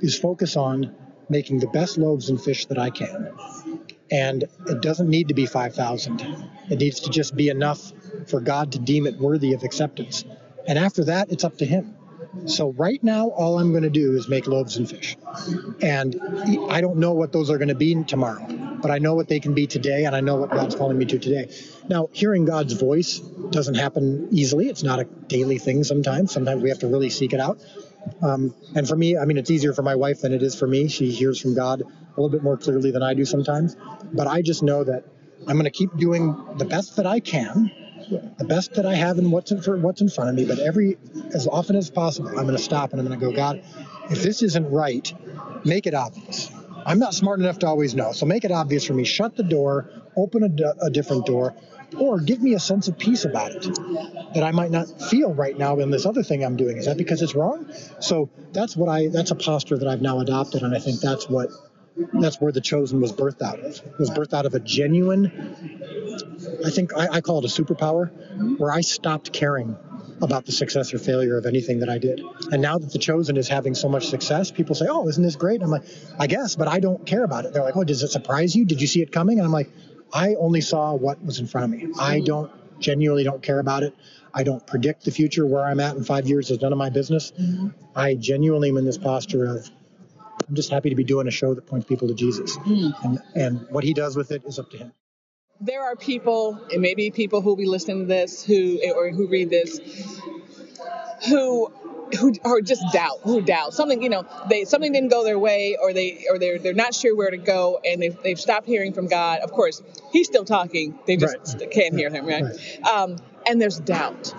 is 0.03 0.19
focus 0.19 0.57
on 0.57 0.95
making 1.29 1.61
the 1.61 1.67
best 1.69 1.97
loaves 1.97 2.29
and 2.29 2.41
fish 2.41 2.67
that 2.67 2.79
I 2.79 2.91
can. 2.91 3.31
And 4.11 4.45
it 4.67 4.83
doesn't 4.83 5.09
need 5.09 5.29
to 5.29 5.35
be 5.35 5.47
5,000. 5.47 6.21
It 6.71 6.79
needs 6.79 7.01
to 7.01 7.11
just 7.11 7.35
be 7.35 7.49
enough 7.49 7.93
for 8.27 8.41
God 8.41 8.73
to 8.73 8.79
deem 8.79 9.07
it 9.07 9.19
worthy 9.19 9.55
of 9.55 9.63
acceptance. 9.63 10.27
And 10.67 10.79
after 10.79 11.05
that, 11.05 11.33
it's 11.33 11.45
up 11.45 11.57
to 11.59 11.65
Him. 11.65 11.95
So 12.47 12.73
right 12.73 13.03
now, 13.03 13.29
all 13.29 13.59
I'm 13.59 13.71
going 13.71 13.83
to 13.83 13.91
do 13.91 14.15
is 14.17 14.29
make 14.29 14.47
loaves 14.47 14.77
and 14.77 14.89
fish. 14.89 15.17
And 15.83 16.19
I 16.71 16.81
don't 16.81 16.97
know 16.97 17.13
what 17.13 17.33
those 17.33 17.51
are 17.51 17.59
going 17.59 17.69
to 17.69 17.75
be 17.75 18.03
tomorrow, 18.05 18.47
but 18.81 18.91
I 18.91 18.99
know 18.99 19.15
what 19.15 19.29
they 19.29 19.41
can 19.41 19.55
be 19.55 19.67
today, 19.67 20.05
and 20.05 20.17
I 20.17 20.21
know 20.21 20.37
what 20.37 20.51
God's 20.51 20.75
calling 20.75 20.99
me 20.99 21.05
to 21.07 21.19
today. 21.19 21.51
Now, 21.89 22.09
hearing 22.13 22.45
God's 22.45 22.73
voice 22.73 23.19
doesn't 23.19 23.75
happen 23.75 24.29
easily. 24.33 24.69
It's 24.69 24.83
not 24.83 25.01
a 25.01 25.05
daily 25.05 25.59
thing 25.59 25.85
sometimes. 25.85 26.33
Sometimes 26.33 26.63
we 26.63 26.71
have 26.71 26.79
to 26.81 26.89
really 26.89 27.11
seek 27.11 27.33
it 27.33 27.41
out. 27.41 27.59
Um, 28.23 28.55
and 28.75 28.89
for 28.89 28.97
me, 28.97 29.17
I 29.17 29.25
mean, 29.25 29.39
it's 29.39 29.51
easier 29.51 29.73
for 29.73 29.83
my 29.83 29.95
wife 29.95 30.23
than 30.23 30.33
it 30.33 30.43
is 30.43 30.55
for 30.55 30.67
me. 30.67 30.89
She 30.89 31.11
hears 31.11 31.41
from 31.41 31.55
God 31.55 31.83
a 31.83 32.21
little 32.21 32.31
bit 32.31 32.43
more 32.43 32.57
clearly 32.57 32.91
than 32.91 33.03
I 33.03 33.15
do 33.15 33.25
sometimes. 33.25 33.77
But 34.13 34.27
I 34.27 34.43
just 34.43 34.63
know 34.63 34.85
that 34.85 35.05
I'm 35.47 35.55
going 35.57 35.65
to 35.65 35.71
keep 35.71 35.97
doing 35.97 36.37
the 36.57 36.65
best 36.65 36.97
that 36.97 37.07
I 37.07 37.21
can, 37.21 37.71
the 38.09 38.45
best 38.45 38.75
that 38.75 38.87
I 38.87 38.95
have 38.95 39.19
and 39.19 39.33
what's 39.33 39.51
in, 39.51 39.63
for 39.63 39.77
what's 39.77 40.01
in 40.01 40.09
front 40.09 40.31
of 40.31 40.37
me. 40.37 40.45
But 40.45 40.59
every 40.59 40.99
as 41.35 41.47
often 41.47 41.77
as 41.77 41.91
possible, 41.91 42.29
I'm 42.29 42.45
going 42.45 42.57
to 42.57 42.63
stop 42.63 42.93
and 42.93 43.01
I'm 43.01 43.07
going 43.07 43.19
to 43.19 43.27
go, 43.27 43.33
God, 43.33 43.63
if 44.11 44.23
this 44.23 44.43
isn't 44.43 44.71
right, 44.71 45.13
make 45.65 45.87
it 45.87 45.95
obvious. 45.95 46.51
I'm 46.85 46.99
not 46.99 47.15
smart 47.15 47.41
enough 47.41 47.61
to 47.61 47.67
always 47.67 47.95
know. 47.95 48.13
So 48.13 48.27
make 48.27 48.45
it 48.45 48.51
obvious 48.51 48.85
for 48.85 48.95
me. 48.95 49.05
Shut 49.05 49.37
the 49.37 49.43
door, 49.43 49.91
open 50.17 50.43
a, 50.43 50.85
a 50.87 50.91
different 50.91 51.27
door, 51.27 51.55
or 51.99 52.21
give 52.21 52.43
me 52.43 52.55
a 52.55 52.61
sense 52.61 52.89
of 52.89 52.99
peace 52.99 53.25
about 53.25 53.53
it 53.53 53.63
that 54.35 54.43
I 54.43 54.51
might 54.51 54.71
not 54.71 54.87
feel 55.11 55.33
right 55.33 55.57
now 55.57 55.79
in 55.79 55.91
this 55.91 56.07
other 56.07 56.23
thing 56.23 56.45
I'm 56.45 56.57
doing. 56.57 56.79
Is 56.79 56.87
that 56.87 56.97
because 56.97 57.23
it's 57.23 57.35
wrong? 57.35 57.71
So 58.01 58.31
that's 58.53 58.77
what 58.77 58.89
I 58.89 59.09
that's 59.09 59.31
a 59.31 59.35
posture 59.35 59.79
that 59.79 59.87
I've 59.89 60.03
now 60.03 60.21
adopted, 60.21 60.63
and 60.63 60.75
I 60.75 60.79
think 60.79 61.01
that's 61.01 61.29
what 61.29 61.51
that's 62.15 62.41
where 62.41 62.53
the 62.53 62.61
chosen 62.61 63.01
was 63.01 63.13
birthed 63.13 63.43
out 63.43 63.61
of. 63.61 63.81
Was 63.99 64.11
birthed 64.11 64.33
out 64.33 64.47
of 64.47 64.55
a 64.55 64.61
genuine. 64.61 66.02
I 66.65 66.71
think 66.71 66.95
I, 66.97 67.09
I 67.09 67.21
call 67.21 67.39
it 67.39 67.45
a 67.45 67.63
superpower, 67.63 68.11
where 68.59 68.73
I 68.73 68.81
stopped 68.81 69.33
caring 69.33 69.77
about 70.21 70.47
the 70.47 70.53
success 70.53 70.95
or 70.95 70.99
failure 70.99 71.37
of 71.37 71.47
anything 71.47 71.81
that 71.81 71.89
I 71.89 71.99
did. 71.99 72.23
And 72.51 72.63
now 72.63 72.79
that 72.79 72.93
The 72.93 72.99
Chosen 72.99 73.37
is 73.37 73.49
having 73.49 73.75
so 73.75 73.89
much 73.89 74.07
success, 74.07 74.51
people 74.51 74.75
say, 74.75 74.87
"Oh, 74.89 75.09
isn't 75.09 75.23
this 75.23 75.37
great?" 75.37 75.63
I'm 75.63 75.71
like, 75.71 75.85
"I 76.19 76.27
guess," 76.27 76.55
but 76.55 76.69
I 76.69 76.81
don't 76.81 77.05
care 77.05 77.25
about 77.25 77.45
it. 77.45 77.53
They're 77.53 77.65
like, 77.65 77.77
"Oh, 77.77 77.85
does 77.85 78.03
it 78.03 78.09
surprise 78.09 78.55
you? 78.55 78.65
Did 78.65 78.81
you 78.81 78.87
see 78.87 79.03
it 79.03 79.11
coming?" 79.11 79.39
And 79.39 79.47
I'm 79.47 79.53
like, 79.53 79.71
"I 80.13 80.35
only 80.37 80.61
saw 80.61 80.95
what 80.95 81.25
was 81.25 81.39
in 81.41 81.47
front 81.47 81.65
of 81.65 81.81
me. 81.81 81.93
I 81.99 82.21
don't 82.21 82.51
genuinely 82.79 83.25
don't 83.25 83.43
care 83.43 83.59
about 83.59 83.83
it. 83.83 83.95
I 84.35 84.45
don't 84.45 84.65
predict 84.67 85.05
the 85.05 85.11
future. 85.11 85.45
Where 85.45 85.65
I'm 85.65 85.81
at 85.81 85.97
in 85.97 86.05
five 86.05 86.27
years 86.29 86.51
is 86.51 86.61
none 86.61 86.73
of 86.73 86.79
my 86.79 86.91
business. 86.91 87.33
Mm-hmm. 87.33 87.69
I 87.95 88.15
genuinely 88.15 88.69
am 88.69 88.77
in 88.77 88.85
this 88.85 88.99
posture 88.99 89.45
of." 89.57 89.71
I'm 90.49 90.57
just 90.57 90.71
happy 90.71 90.91
to 90.91 90.97
be 90.97 91.05
doing 91.05 91.29
a 91.29 91.31
show 91.31 91.55
that 91.55 91.67
points 91.67 91.87
people 91.87 92.09
to 92.09 92.15
Jesus. 92.15 92.57
Mm. 92.59 93.05
And, 93.05 93.23
and 93.37 93.67
what 93.71 93.85
he 93.85 93.95
does 93.95 94.17
with 94.17 94.33
it 94.33 94.43
is 94.45 94.59
up 94.59 94.71
to 94.71 94.77
him 94.77 94.93
there 95.61 95.83
are 95.83 95.97
people, 95.97 96.61
and 96.73 96.81
maybe 96.81 97.11
people 97.11 97.41
who 97.41 97.51
will 97.51 97.57
be 97.57 97.67
listening 97.67 98.01
to 98.01 98.07
this, 98.07 98.45
who 98.45 98.81
or 98.95 99.11
who 99.11 99.29
read 99.29 99.51
this, 99.51 99.81
who 101.29 101.73
who 102.19 102.35
are 102.45 102.61
just 102.61 102.83
doubt, 102.93 103.21
who 103.23 103.41
doubt 103.41 103.73
something. 103.75 104.03
You 104.03 104.11
know, 104.11 104.27
they 104.49 104.65
something 104.65 104.93
didn't 104.93 105.11
go 105.11 105.25
their 105.25 105.39
way, 105.39 105.77
or 105.81 105.93
they 105.93 106.27
or 106.31 106.39
they're 106.39 106.59
they're 106.59 106.75
not 106.75 106.95
sure 106.95 107.17
where 107.17 107.31
to 107.31 107.37
go, 107.37 107.81
and 107.85 108.03
they've, 108.03 108.23
they've 108.23 108.41
stopped 108.41 108.67
hearing 108.67 108.93
from 108.93 109.07
God. 109.07 109.41
Of 109.41 109.53
course, 109.53 109.83
He's 110.13 110.27
still 110.27 110.45
talking; 110.45 110.99
they 111.07 111.17
just 111.17 111.59
right. 111.61 111.71
can't 111.71 111.95
hear 111.95 112.11
Him, 112.11 112.27
right? 112.27 112.45
right. 112.45 112.87
Um, 112.87 113.17
and 113.47 113.61
there's 113.61 113.79
doubt. 113.79 114.35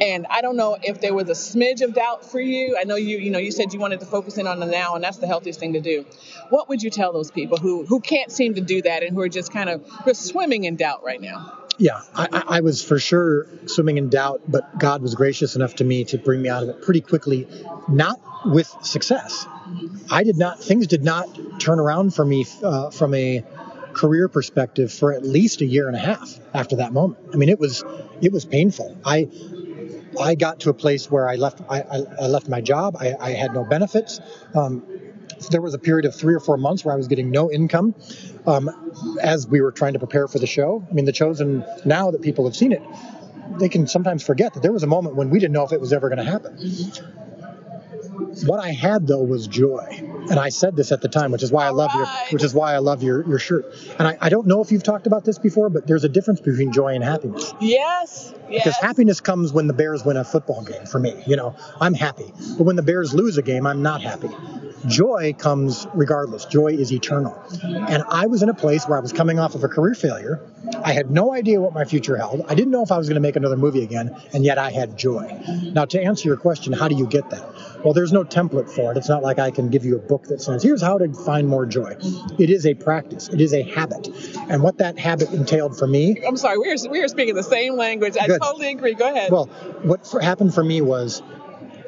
And 0.00 0.26
I 0.28 0.40
don't 0.40 0.56
know 0.56 0.76
if 0.82 1.00
there 1.00 1.14
was 1.14 1.28
a 1.28 1.32
smidge 1.32 1.82
of 1.82 1.94
doubt 1.94 2.24
for 2.24 2.40
you. 2.40 2.76
I 2.78 2.84
know 2.84 2.96
you, 2.96 3.18
you 3.18 3.30
know, 3.30 3.38
you 3.38 3.52
said 3.52 3.72
you 3.72 3.80
wanted 3.80 4.00
to 4.00 4.06
focus 4.06 4.38
in 4.38 4.46
on 4.46 4.60
the 4.60 4.66
now, 4.66 4.94
and 4.94 5.04
that's 5.04 5.18
the 5.18 5.26
healthiest 5.26 5.60
thing 5.60 5.74
to 5.74 5.80
do. 5.80 6.04
What 6.50 6.68
would 6.68 6.82
you 6.82 6.90
tell 6.90 7.12
those 7.12 7.30
people 7.30 7.58
who 7.58 7.84
who 7.86 8.00
can't 8.00 8.30
seem 8.30 8.54
to 8.54 8.60
do 8.60 8.82
that 8.82 9.02
and 9.02 9.14
who 9.14 9.20
are 9.20 9.28
just 9.28 9.52
kind 9.52 9.70
of 9.70 9.84
swimming 10.16 10.64
in 10.64 10.76
doubt 10.76 11.04
right 11.04 11.20
now? 11.20 11.60
Yeah, 11.76 12.00
I, 12.14 12.44
I 12.46 12.60
was 12.60 12.84
for 12.84 13.00
sure 13.00 13.48
swimming 13.66 13.98
in 13.98 14.08
doubt, 14.08 14.42
but 14.46 14.78
God 14.78 15.02
was 15.02 15.16
gracious 15.16 15.56
enough 15.56 15.76
to 15.76 15.84
me 15.84 16.04
to 16.04 16.18
bring 16.18 16.40
me 16.40 16.48
out 16.48 16.62
of 16.62 16.68
it 16.68 16.82
pretty 16.82 17.00
quickly, 17.00 17.48
not 17.88 18.20
with 18.44 18.72
success. 18.82 19.46
I 20.10 20.22
did 20.22 20.36
not; 20.36 20.62
things 20.62 20.86
did 20.86 21.02
not 21.02 21.26
turn 21.58 21.80
around 21.80 22.14
for 22.14 22.24
me 22.24 22.46
uh, 22.62 22.90
from 22.90 23.14
a 23.14 23.44
career 23.94 24.28
perspective 24.28 24.92
for 24.92 25.12
at 25.12 25.24
least 25.24 25.62
a 25.62 25.66
year 25.66 25.86
and 25.86 25.96
a 25.96 26.00
half 26.00 26.38
after 26.52 26.76
that 26.76 26.92
moment. 26.92 27.20
I 27.32 27.36
mean, 27.36 27.48
it 27.48 27.58
was 27.58 27.82
it 28.20 28.32
was 28.32 28.44
painful. 28.44 28.96
I 29.04 29.28
I 30.20 30.34
got 30.34 30.60
to 30.60 30.70
a 30.70 30.74
place 30.74 31.10
where 31.10 31.28
I 31.28 31.36
left 31.36 31.60
I, 31.68 31.82
I 32.20 32.26
left 32.26 32.48
my 32.48 32.60
job. 32.60 32.96
I, 32.98 33.14
I 33.20 33.30
had 33.30 33.52
no 33.52 33.64
benefits. 33.64 34.20
Um, 34.54 34.82
there 35.50 35.60
was 35.60 35.74
a 35.74 35.78
period 35.78 36.04
of 36.04 36.14
three 36.14 36.34
or 36.34 36.40
four 36.40 36.56
months 36.56 36.84
where 36.84 36.94
I 36.94 36.96
was 36.96 37.08
getting 37.08 37.30
no 37.30 37.50
income 37.50 37.94
um, 38.46 38.70
as 39.20 39.46
we 39.46 39.60
were 39.60 39.72
trying 39.72 39.92
to 39.94 39.98
prepare 39.98 40.28
for 40.28 40.38
the 40.38 40.46
show. 40.46 40.86
I 40.88 40.94
mean, 40.94 41.04
The 41.04 41.12
Chosen, 41.12 41.64
now 41.84 42.10
that 42.10 42.22
people 42.22 42.44
have 42.44 42.56
seen 42.56 42.72
it, 42.72 42.82
they 43.58 43.68
can 43.68 43.86
sometimes 43.86 44.22
forget 44.22 44.54
that 44.54 44.62
there 44.62 44.72
was 44.72 44.82
a 44.82 44.86
moment 44.86 45.16
when 45.16 45.30
we 45.30 45.38
didn't 45.38 45.52
know 45.52 45.64
if 45.64 45.72
it 45.72 45.80
was 45.80 45.92
ever 45.92 46.08
going 46.08 46.24
to 46.24 46.30
happen. 46.30 46.56
What 48.46 48.60
I 48.60 48.72
had 48.72 49.06
though 49.06 49.22
was 49.22 49.46
joy, 49.46 49.86
and 49.90 50.38
I 50.38 50.48
said 50.48 50.76
this 50.76 50.92
at 50.92 51.00
the 51.00 51.08
time, 51.08 51.32
which 51.32 51.42
is 51.42 51.50
why 51.50 51.66
I 51.66 51.70
love 51.70 51.90
your, 51.94 52.06
which 52.30 52.42
is 52.42 52.54
why 52.54 52.74
I 52.74 52.78
love 52.78 53.02
your 53.02 53.26
your 53.28 53.38
shirt. 53.38 53.66
And 53.98 54.08
I, 54.08 54.18
I 54.20 54.28
don't 54.28 54.46
know 54.46 54.60
if 54.60 54.70
you've 54.72 54.82
talked 54.82 55.06
about 55.06 55.24
this 55.24 55.38
before, 55.38 55.70
but 55.70 55.86
there's 55.86 56.04
a 56.04 56.08
difference 56.08 56.40
between 56.40 56.72
joy 56.72 56.94
and 56.94 57.02
happiness. 57.02 57.52
Yes, 57.60 58.34
yes. 58.48 58.64
Because 58.64 58.76
happiness 58.76 59.20
comes 59.20 59.52
when 59.52 59.66
the 59.66 59.72
Bears 59.72 60.04
win 60.04 60.16
a 60.16 60.24
football 60.24 60.62
game. 60.62 60.86
For 60.86 60.98
me, 60.98 61.22
you 61.26 61.36
know, 61.36 61.56
I'm 61.80 61.94
happy, 61.94 62.32
but 62.56 62.64
when 62.64 62.76
the 62.76 62.82
Bears 62.82 63.14
lose 63.14 63.38
a 63.38 63.42
game, 63.42 63.66
I'm 63.66 63.82
not 63.82 64.02
happy 64.02 64.30
joy 64.86 65.34
comes 65.38 65.86
regardless. 65.94 66.44
Joy 66.44 66.68
is 66.68 66.92
eternal. 66.92 67.40
And 67.62 68.02
I 68.08 68.26
was 68.26 68.42
in 68.42 68.48
a 68.48 68.54
place 68.54 68.86
where 68.86 68.98
I 68.98 69.00
was 69.00 69.12
coming 69.12 69.38
off 69.38 69.54
of 69.54 69.64
a 69.64 69.68
career 69.68 69.94
failure. 69.94 70.40
I 70.82 70.92
had 70.92 71.10
no 71.10 71.32
idea 71.32 71.60
what 71.60 71.74
my 71.74 71.84
future 71.84 72.16
held. 72.16 72.42
I 72.48 72.54
didn't 72.54 72.70
know 72.70 72.82
if 72.82 72.90
I 72.90 72.98
was 72.98 73.08
going 73.08 73.16
to 73.16 73.20
make 73.20 73.36
another 73.36 73.56
movie 73.56 73.82
again, 73.82 74.16
and 74.32 74.44
yet 74.44 74.58
I 74.58 74.70
had 74.70 74.96
joy. 74.96 75.38
Now, 75.72 75.84
to 75.86 76.02
answer 76.02 76.28
your 76.28 76.36
question, 76.36 76.72
how 76.72 76.88
do 76.88 76.94
you 76.94 77.06
get 77.06 77.28
that? 77.30 77.54
Well, 77.84 77.92
there's 77.92 78.12
no 78.12 78.24
template 78.24 78.70
for 78.70 78.92
it. 78.92 78.96
It's 78.96 79.08
not 79.08 79.22
like 79.22 79.38
I 79.38 79.50
can 79.50 79.68
give 79.68 79.84
you 79.84 79.96
a 79.96 79.98
book 79.98 80.24
that 80.24 80.40
says, 80.40 80.62
here's 80.62 80.80
how 80.80 80.98
to 80.98 81.12
find 81.12 81.48
more 81.48 81.66
joy. 81.66 81.96
It 82.38 82.48
is 82.48 82.64
a 82.64 82.74
practice, 82.74 83.28
it 83.28 83.40
is 83.40 83.52
a 83.52 83.62
habit. 83.62 84.08
And 84.48 84.62
what 84.62 84.78
that 84.78 84.98
habit 84.98 85.30
entailed 85.32 85.78
for 85.78 85.86
me. 85.86 86.16
I'm 86.26 86.36
sorry, 86.36 86.58
we 86.58 86.70
are, 86.70 86.90
we 86.90 87.02
are 87.02 87.08
speaking 87.08 87.34
the 87.34 87.42
same 87.42 87.76
language. 87.76 88.16
I 88.20 88.26
Good. 88.26 88.40
totally 88.40 88.70
agree. 88.72 88.94
Go 88.94 89.10
ahead. 89.10 89.30
Well, 89.30 89.46
what 89.82 90.06
for, 90.06 90.20
happened 90.20 90.54
for 90.54 90.64
me 90.64 90.80
was 90.80 91.22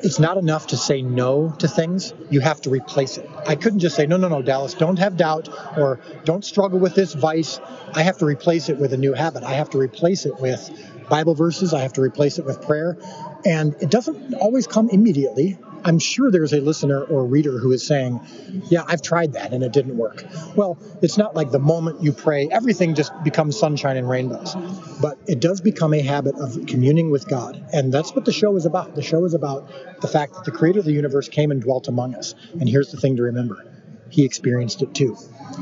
it's 0.03 0.19
not 0.19 0.37
enough 0.37 0.69
to 0.69 0.77
say 0.77 1.03
no 1.03 1.55
to 1.59 1.69
things. 1.69 2.13
You 2.31 2.41
have 2.41 2.61
to 2.63 2.71
replace 2.71 3.19
it. 3.19 3.29
I 3.47 3.57
couldn't 3.57 3.81
just 3.81 3.97
say, 3.97 4.07
no, 4.07 4.17
no, 4.17 4.29
no, 4.29 4.43
Dallas, 4.43 4.75
don't 4.75 4.99
have 4.99 5.17
doubt 5.17 5.49
or 5.79 6.01
don't 6.25 6.45
struggle 6.45 6.79
with 6.79 6.95
this 6.95 7.15
vice. 7.15 7.61
I 7.95 8.03
have 8.03 8.19
to 8.19 8.27
replace 8.27 8.69
it 8.69 8.79
with 8.79 8.93
a 8.93 8.97
new 8.97 9.15
habit. 9.15 9.43
I 9.43 9.55
have 9.55 9.71
to 9.71 9.79
replace 9.79 10.27
it 10.27 10.41
with 10.41 10.71
Bible 11.09 11.35
verses. 11.35 11.73
I 11.73 11.81
have 11.81 11.95
to 11.95 12.03
replace 12.03 12.39
it 12.39 12.45
with 12.45 12.63
prayer. 12.63 12.99
And 13.45 13.75
it 13.81 13.91
doesn't 13.91 14.35
always 14.35 14.67
come 14.67 14.91
immediately. 14.91 15.59
I'm 15.85 15.99
sure 15.99 16.31
there's 16.31 16.53
a 16.53 16.61
listener 16.61 17.03
or 17.03 17.25
reader 17.25 17.59
who 17.59 17.73
is 17.73 17.87
saying, 17.87 18.21
Yeah, 18.69 18.85
I've 18.87 19.03
tried 19.03 19.35
that 19.35 19.53
and 19.53 19.63
it 19.63 19.73
didn't 19.73 19.97
work. 19.97 20.25
Well, 20.55 20.79
it's 21.03 21.19
not 21.19 21.35
like 21.35 21.51
the 21.51 21.59
moment 21.59 22.03
you 22.03 22.13
pray, 22.13 22.49
everything 22.51 22.95
just 22.95 23.13
becomes 23.23 23.59
sunshine 23.59 23.97
and 23.97 24.09
rainbows. 24.09 24.55
But 25.01 25.19
it 25.27 25.41
does 25.41 25.61
become 25.61 25.95
a 25.95 26.03
habit 26.03 26.37
of 26.37 26.67
communing 26.67 27.11
with 27.11 27.29
God. 27.29 27.65
And 27.73 27.93
that's 27.93 28.15
what 28.15 28.25
the 28.25 28.33
show 28.33 28.57
is 28.57 28.67
about. 28.67 28.95
The 28.95 29.03
show 29.03 29.25
is 29.25 29.35
about 29.35 30.01
the 30.01 30.09
fact 30.09 30.35
that 30.35 30.45
the 30.45 30.53
creator 30.53 30.79
of 30.79 30.85
the 30.85 30.93
universe 30.93 31.29
came 31.29 31.51
and 31.51 31.61
dwelt 31.61 31.89
among 31.89 32.15
us. 32.15 32.35
And 32.53 32.69
here's 32.69 32.91
the 32.91 32.97
thing 32.97 33.17
to 33.17 33.23
remember 33.23 33.65
he 34.09 34.25
experienced 34.25 34.83
it 34.83 34.95
too. 34.95 35.17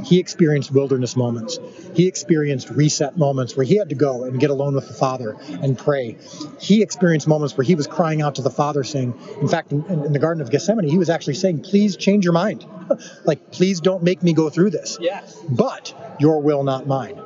He 0.05 0.19
experienced 0.19 0.73
wilderness 0.73 1.17
moments. 1.17 1.59
He 1.95 2.07
experienced 2.07 2.71
reset 2.71 3.17
moments 3.17 3.57
where 3.57 3.65
he 3.65 3.77
had 3.77 3.91
to 3.91 3.95
go 3.95 4.25
and 4.25 4.41
get 4.41 4.51
alone 4.51 4.75
with 4.75 4.89
the 4.89 4.95
Father 4.95 5.37
and 5.49 5.79
pray. 5.79 6.17
He 6.59 6.83
experienced 6.83 7.29
moments 7.29 7.57
where 7.57 7.65
he 7.65 7.75
was 7.75 7.87
crying 7.87 8.23
out 8.23 8.37
to 8.37 8.43
the 8.43 8.51
Father, 8.51 8.83
saying, 8.83 9.15
in 9.41 9.49
fact, 9.49 9.73
in, 9.73 9.85
in 9.89 10.13
the 10.13 10.19
Garden 10.19 10.43
of 10.43 10.51
Gethsemane, 10.51 10.89
he 10.89 10.99
was 10.99 11.11
actually 11.11 11.35
saying, 11.35 11.61
Please 11.61 11.97
change 11.97 12.25
your 12.25 12.33
mind. 12.33 12.67
like, 13.25 13.53
please 13.53 13.81
don't 13.81 14.03
make 14.03 14.23
me 14.23 14.33
go 14.33 14.51
through 14.51 14.71
this. 14.71 14.99
Yes. 15.01 15.39
But 15.49 15.95
your 16.19 16.41
will, 16.41 16.65
not 16.65 16.87
mine. 16.87 17.21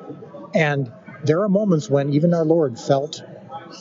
And 0.55 0.93
there 1.25 1.43
are 1.43 1.49
moments 1.49 1.89
when 1.89 2.13
even 2.13 2.35
our 2.35 2.45
Lord 2.45 2.79
felt 2.79 3.23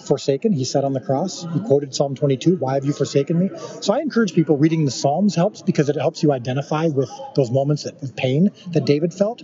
forsaken. 0.06 0.54
He 0.54 0.66
said 0.66 0.84
on 0.84 0.94
the 0.94 1.00
cross, 1.00 1.46
he 1.54 1.60
quoted 1.60 1.94
Psalm 1.96 2.16
22, 2.16 2.58
Why 2.58 2.76
have 2.76 2.86
you 2.86 2.94
forsaken 2.94 3.40
me? 3.40 3.50
So 3.82 3.94
I 3.94 4.00
encourage 4.00 4.34
people 4.34 4.58
reading 4.58 4.86
the 4.86 4.92
Psalms 4.92 5.36
helps 5.36 5.62
because 5.62 5.90
it 5.90 5.96
helps 5.96 6.24
you 6.24 6.32
identify 6.32 6.88
with 6.88 7.10
those 7.36 7.52
moments 7.52 7.86
of 7.86 8.16
pain 8.16 8.52
that 8.72 8.86
David 8.86 9.14
felt. 9.14 9.42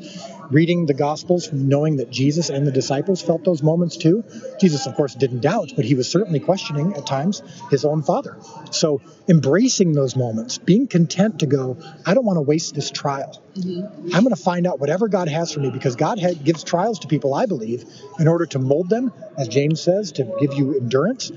Reading 0.52 0.86
the 0.86 0.94
Gospels, 0.94 1.52
knowing 1.52 1.98
that 1.98 2.10
Jesus 2.10 2.50
and 2.50 2.68
the 2.68 2.72
disciples 2.72 3.22
felt 3.22 3.44
those 3.44 3.64
moments 3.64 3.98
too. 3.98 4.24
Jesus, 4.60 4.86
of 4.88 4.96
course, 4.96 5.16
didn't 5.16 5.42
doubt, 5.42 5.74
but 5.76 5.86
he 5.86 5.96
was 5.96 6.10
certainly 6.10 6.40
questioning 6.40 6.94
at 6.96 7.06
times 7.06 7.42
his 7.70 7.86
own 7.86 8.04
Father. 8.04 8.38
So 8.72 9.02
embracing 9.28 9.94
those 9.94 10.16
moments, 10.16 10.58
being 10.58 10.88
content 10.88 11.40
to 11.40 11.46
go, 11.46 11.78
I 12.06 12.14
don't 12.14 12.26
want 12.26 12.38
to 12.38 12.42
waste 12.42 12.76
this 12.76 12.92
trial. 12.92 13.43
Mm-hmm. 13.56 14.16
I'm 14.16 14.24
going 14.24 14.36
to 14.36 14.42
find 14.42 14.66
out 14.66 14.80
whatever 14.80 15.08
God 15.08 15.28
has 15.28 15.52
for 15.52 15.60
me 15.60 15.70
because 15.70 15.96
God 15.96 16.20
ha- 16.20 16.34
gives 16.34 16.64
trials 16.64 17.00
to 17.00 17.08
people, 17.08 17.34
I 17.34 17.46
believe, 17.46 17.86
in 18.20 18.28
order 18.28 18.46
to 18.48 18.60
mold 18.60 18.90
them, 18.90 19.14
as 19.38 19.48
James 19.48 19.82
says, 19.82 20.12
to 20.14 20.36
give 20.40 20.54
you 20.54 20.76
endurance. 20.76 21.32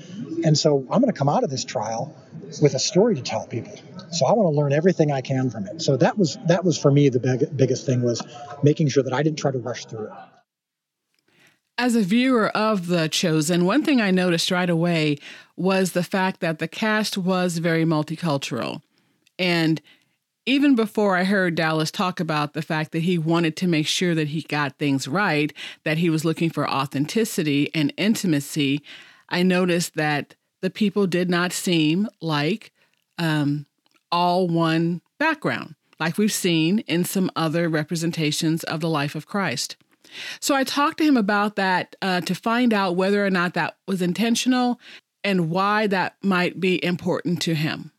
And 0.44 0.56
so 0.56 0.78
I'm 0.90 1.00
going 1.00 1.12
to 1.12 1.18
come 1.18 1.28
out 1.28 1.44
of 1.44 1.50
this 1.50 1.64
trial 1.64 2.14
with 2.62 2.74
a 2.74 2.78
story 2.78 3.16
to 3.16 3.22
tell 3.22 3.46
people. 3.46 3.78
So 4.10 4.26
I 4.26 4.32
want 4.32 4.52
to 4.52 4.58
learn 4.58 4.72
everything 4.72 5.12
I 5.12 5.20
can 5.20 5.50
from 5.50 5.66
it. 5.66 5.82
So 5.82 5.96
that 5.98 6.16
was 6.16 6.38
that 6.46 6.64
was 6.64 6.78
for 6.78 6.90
me 6.90 7.08
the 7.08 7.20
big, 7.20 7.56
biggest 7.56 7.86
thing 7.86 8.02
was 8.02 8.22
making 8.62 8.88
sure 8.88 9.02
that 9.02 9.12
I 9.12 9.22
didn't 9.22 9.38
try 9.38 9.50
to 9.50 9.58
rush 9.58 9.86
through 9.86 10.06
it. 10.06 10.12
As 11.78 11.94
a 11.94 12.00
viewer 12.00 12.48
of 12.56 12.86
The 12.86 13.08
Chosen, 13.08 13.66
one 13.66 13.82
thing 13.82 14.00
I 14.00 14.10
noticed 14.10 14.50
right 14.50 14.70
away 14.70 15.18
was 15.56 15.92
the 15.92 16.02
fact 16.02 16.40
that 16.40 16.58
the 16.58 16.68
cast 16.68 17.18
was 17.18 17.58
very 17.58 17.84
multicultural. 17.84 18.80
And 19.38 19.82
even 20.46 20.76
before 20.76 21.16
I 21.16 21.24
heard 21.24 21.56
Dallas 21.56 21.90
talk 21.90 22.20
about 22.20 22.54
the 22.54 22.62
fact 22.62 22.92
that 22.92 23.00
he 23.00 23.18
wanted 23.18 23.56
to 23.56 23.66
make 23.66 23.86
sure 23.86 24.14
that 24.14 24.28
he 24.28 24.42
got 24.42 24.78
things 24.78 25.08
right, 25.08 25.52
that 25.84 25.98
he 25.98 26.08
was 26.08 26.24
looking 26.24 26.50
for 26.50 26.70
authenticity 26.70 27.68
and 27.74 27.92
intimacy, 27.96 28.80
I 29.28 29.42
noticed 29.42 29.94
that 29.96 30.36
the 30.62 30.70
people 30.70 31.08
did 31.08 31.28
not 31.28 31.52
seem 31.52 32.08
like 32.20 32.72
um, 33.18 33.66
all 34.12 34.46
one 34.46 35.02
background, 35.18 35.74
like 35.98 36.16
we've 36.16 36.32
seen 36.32 36.78
in 36.80 37.04
some 37.04 37.30
other 37.34 37.68
representations 37.68 38.62
of 38.64 38.80
the 38.80 38.88
life 38.88 39.16
of 39.16 39.26
Christ. 39.26 39.76
So 40.38 40.54
I 40.54 40.62
talked 40.62 40.98
to 40.98 41.04
him 41.04 41.16
about 41.16 41.56
that 41.56 41.96
uh, 42.00 42.20
to 42.22 42.34
find 42.34 42.72
out 42.72 42.94
whether 42.94 43.26
or 43.26 43.30
not 43.30 43.54
that 43.54 43.76
was 43.88 44.00
intentional 44.00 44.80
and 45.24 45.50
why 45.50 45.88
that 45.88 46.14
might 46.22 46.60
be 46.60 46.82
important 46.84 47.42
to 47.42 47.54
him. 47.54 47.90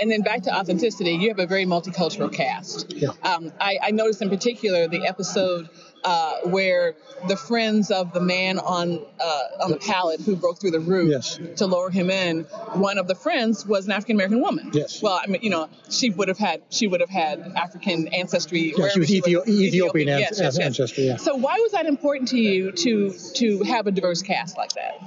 And 0.00 0.10
then 0.10 0.22
back 0.22 0.42
to 0.44 0.54
authenticity, 0.54 1.12
you 1.12 1.28
have 1.28 1.38
a 1.38 1.46
very 1.46 1.64
multicultural 1.64 2.32
cast. 2.32 2.92
Yeah. 2.92 3.08
Um, 3.22 3.52
I, 3.60 3.78
I 3.82 3.90
noticed 3.90 4.22
in 4.22 4.28
particular 4.30 4.88
the 4.88 5.06
episode 5.06 5.68
uh, 6.04 6.36
where 6.44 6.94
the 7.26 7.36
friends 7.36 7.90
of 7.90 8.12
the 8.12 8.20
man 8.20 8.58
on 8.60 9.00
uh, 9.20 9.42
on 9.64 9.70
the 9.70 9.78
pallet 9.78 10.20
who 10.20 10.36
broke 10.36 10.60
through 10.60 10.70
the 10.70 10.78
roof 10.80 11.10
Yes. 11.10 11.40
to 11.56 11.66
lower 11.66 11.90
him 11.90 12.10
in, 12.10 12.42
one 12.74 12.98
of 12.98 13.08
the 13.08 13.14
friends 13.16 13.66
was 13.66 13.86
an 13.86 13.92
African 13.92 14.16
American 14.16 14.40
woman. 14.40 14.70
Yes. 14.72 15.02
Well, 15.02 15.18
I 15.20 15.26
mean, 15.26 15.40
you 15.42 15.50
know, 15.50 15.68
she 15.90 16.10
would 16.10 16.28
have 16.28 16.38
had 16.38 16.62
she 16.70 16.86
would 16.86 17.00
have 17.00 17.10
had 17.10 17.40
African 17.56 18.08
ancestry. 18.08 18.72
Yeah, 18.76 18.88
she 18.90 19.00
was 19.00 19.10
Ethio- 19.10 19.46
Ethiopian 19.48 20.08
an- 20.08 20.20
Yes, 20.20 20.38
yes, 20.40 20.56
yes. 20.56 20.58
ancestry, 20.58 21.06
yeah. 21.06 21.16
So 21.16 21.34
why 21.34 21.56
was 21.60 21.72
that 21.72 21.86
important 21.86 22.28
to 22.28 22.38
you 22.38 22.70
to 22.72 23.12
to 23.34 23.62
have 23.64 23.86
a 23.88 23.90
diverse 23.90 24.22
cast 24.22 24.56
like 24.56 24.74
that? 24.74 25.00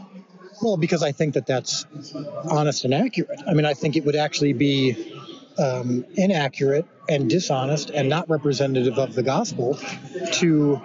Well, 0.62 0.78
because 0.78 1.04
I 1.04 1.12
think 1.12 1.36
that 1.36 1.46
that's 1.46 1.86
honest 2.50 2.86
and 2.86 2.94
accurate. 2.94 3.40
I 3.48 3.54
mean, 3.54 3.66
I 3.66 3.74
think 3.74 3.96
it 3.96 4.06
would 4.06 4.16
actually 4.16 4.54
be 4.54 5.16
um, 5.58 6.06
inaccurate 6.16 6.86
and 7.10 7.30
dishonest 7.30 7.90
and 7.90 8.08
not 8.08 8.30
representative 8.30 8.98
of 8.98 9.14
the 9.14 9.24
gospel 9.24 9.78
to, 10.34 10.80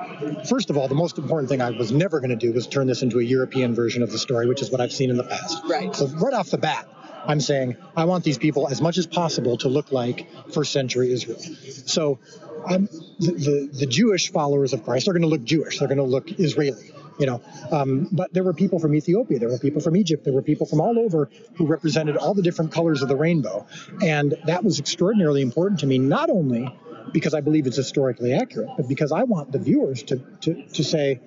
first 0.49 0.71
of 0.71 0.77
all, 0.77 0.89
the 0.89 0.95
most 0.95 1.19
important 1.19 1.49
thing 1.49 1.61
I 1.61 1.71
was 1.71 1.93
never 1.93 2.19
going 2.21 2.31
to 2.31 2.37
do 2.37 2.53
was 2.53 2.67
turn 2.67 2.87
this 2.87 3.03
into 3.03 3.19
a 3.19 3.23
European 3.23 3.75
version 3.75 4.03
of 4.03 4.11
the 4.11 4.19
story, 4.19 4.49
which 4.49 4.63
is 4.63 4.71
what 4.71 4.81
I've 4.81 4.93
seen 4.93 5.11
in 5.11 5.17
the 5.17 5.25
past. 5.25 5.63
Right. 5.69 5.95
So, 5.95 6.07
right 6.07 6.35
off 6.35 6.51
the 6.51 6.59
bat, 6.59 6.89
I'm 7.27 7.41
saying 7.41 7.77
I 7.97 8.05
want 8.07 8.25
these 8.25 8.39
people 8.39 8.69
as 8.69 8.81
much 8.81 8.99
as 8.99 9.07
possible 9.07 9.57
to 9.59 9.69
look 9.69 9.93
like 9.93 10.27
first 10.53 10.73
century 10.73 11.13
Israel. 11.13 11.39
So, 11.39 12.19
I'm, 12.67 12.87
the, 13.19 13.33
the, 13.33 13.71
the 13.81 13.87
Jewish 13.87 14.33
followers 14.33 14.73
of 14.73 14.85
Christ 14.85 15.07
are 15.09 15.13
going 15.13 15.23
to 15.23 15.29
look 15.29 15.45
Jewish, 15.45 15.79
they're 15.79 15.89
going 15.89 15.99
to 15.99 16.05
look 16.05 16.33
Israeli 16.41 16.91
you 17.19 17.27
know 17.27 17.41
um, 17.71 18.09
but 18.13 18.33
there 18.33 18.43
were 18.43 18.53
people 18.53 18.79
from 18.79 18.95
ethiopia 18.95 19.39
there 19.39 19.49
were 19.49 19.59
people 19.59 19.81
from 19.81 19.97
egypt 19.97 20.25
there 20.25 20.33
were 20.33 20.43
people 20.43 20.67
from 20.67 20.81
all 20.81 20.99
over 20.99 21.29
who 21.55 21.67
represented 21.67 22.17
all 22.17 22.35
the 22.35 22.43
different 22.43 22.73
colors 22.73 23.03
of 23.03 23.09
the 23.09 23.17
rainbow 23.17 23.67
and 24.03 24.35
that 24.47 24.65
was 24.65 24.79
extraordinarily 24.79 25.43
important 25.43 25.81
to 25.81 25.87
me 25.87 25.99
not 25.99 26.31
only 26.31 26.69
because 27.13 27.35
i 27.35 27.41
believe 27.41 27.67
it's 27.67 27.77
historically 27.77 28.33
accurate 28.33 28.71
but 28.77 28.89
because 28.89 29.13
i 29.13 29.23
want 29.23 29.53
the 29.53 29.59
viewers 29.59 30.03
to, 30.03 30.17
to, 30.41 30.63
to 30.69 30.83
say 30.83 31.21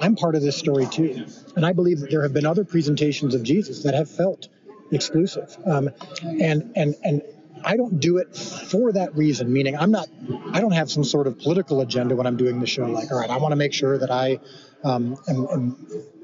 i'm 0.00 0.16
part 0.16 0.34
of 0.34 0.42
this 0.42 0.56
story 0.56 0.86
too 0.86 1.26
and 1.56 1.66
i 1.66 1.72
believe 1.72 2.00
that 2.00 2.10
there 2.10 2.22
have 2.22 2.32
been 2.32 2.46
other 2.46 2.64
presentations 2.64 3.34
of 3.34 3.42
jesus 3.42 3.82
that 3.82 3.94
have 3.94 4.10
felt 4.10 4.48
exclusive 4.92 5.56
um, 5.66 5.90
and 6.40 6.72
and 6.76 6.94
and 7.02 7.22
I 7.64 7.76
don't 7.76 7.98
do 7.98 8.18
it 8.18 8.36
for 8.36 8.92
that 8.92 9.16
reason, 9.16 9.52
meaning 9.52 9.76
I'm 9.76 9.90
not, 9.90 10.08
I 10.52 10.60
don't 10.60 10.72
have 10.72 10.90
some 10.90 11.02
sort 11.02 11.26
of 11.26 11.38
political 11.38 11.80
agenda 11.80 12.14
when 12.14 12.26
I'm 12.26 12.36
doing 12.36 12.60
the 12.60 12.66
show. 12.66 12.84
Like, 12.84 13.10
all 13.10 13.18
right, 13.18 13.30
I 13.30 13.38
want 13.38 13.52
to 13.52 13.56
make 13.56 13.72
sure 13.72 13.96
that 13.96 14.10
I 14.10 14.38
um, 14.84 15.16
am, 15.28 15.46
am 15.50 15.76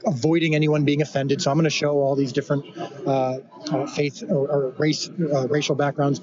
avoiding 0.07 0.55
anyone 0.55 0.85
being 0.85 1.02
offended. 1.02 1.43
So 1.43 1.50
I'm 1.50 1.57
going 1.57 1.64
to 1.64 1.71
show 1.71 1.99
all 1.99 2.14
these 2.17 2.33
different 2.33 2.64
uh, 3.07 3.38
uh, 3.71 3.87
faith 3.87 4.23
or, 4.29 4.49
or 4.49 4.71
race, 4.79 5.09
uh, 5.11 5.47
racial 5.49 5.75
backgrounds. 5.75 6.21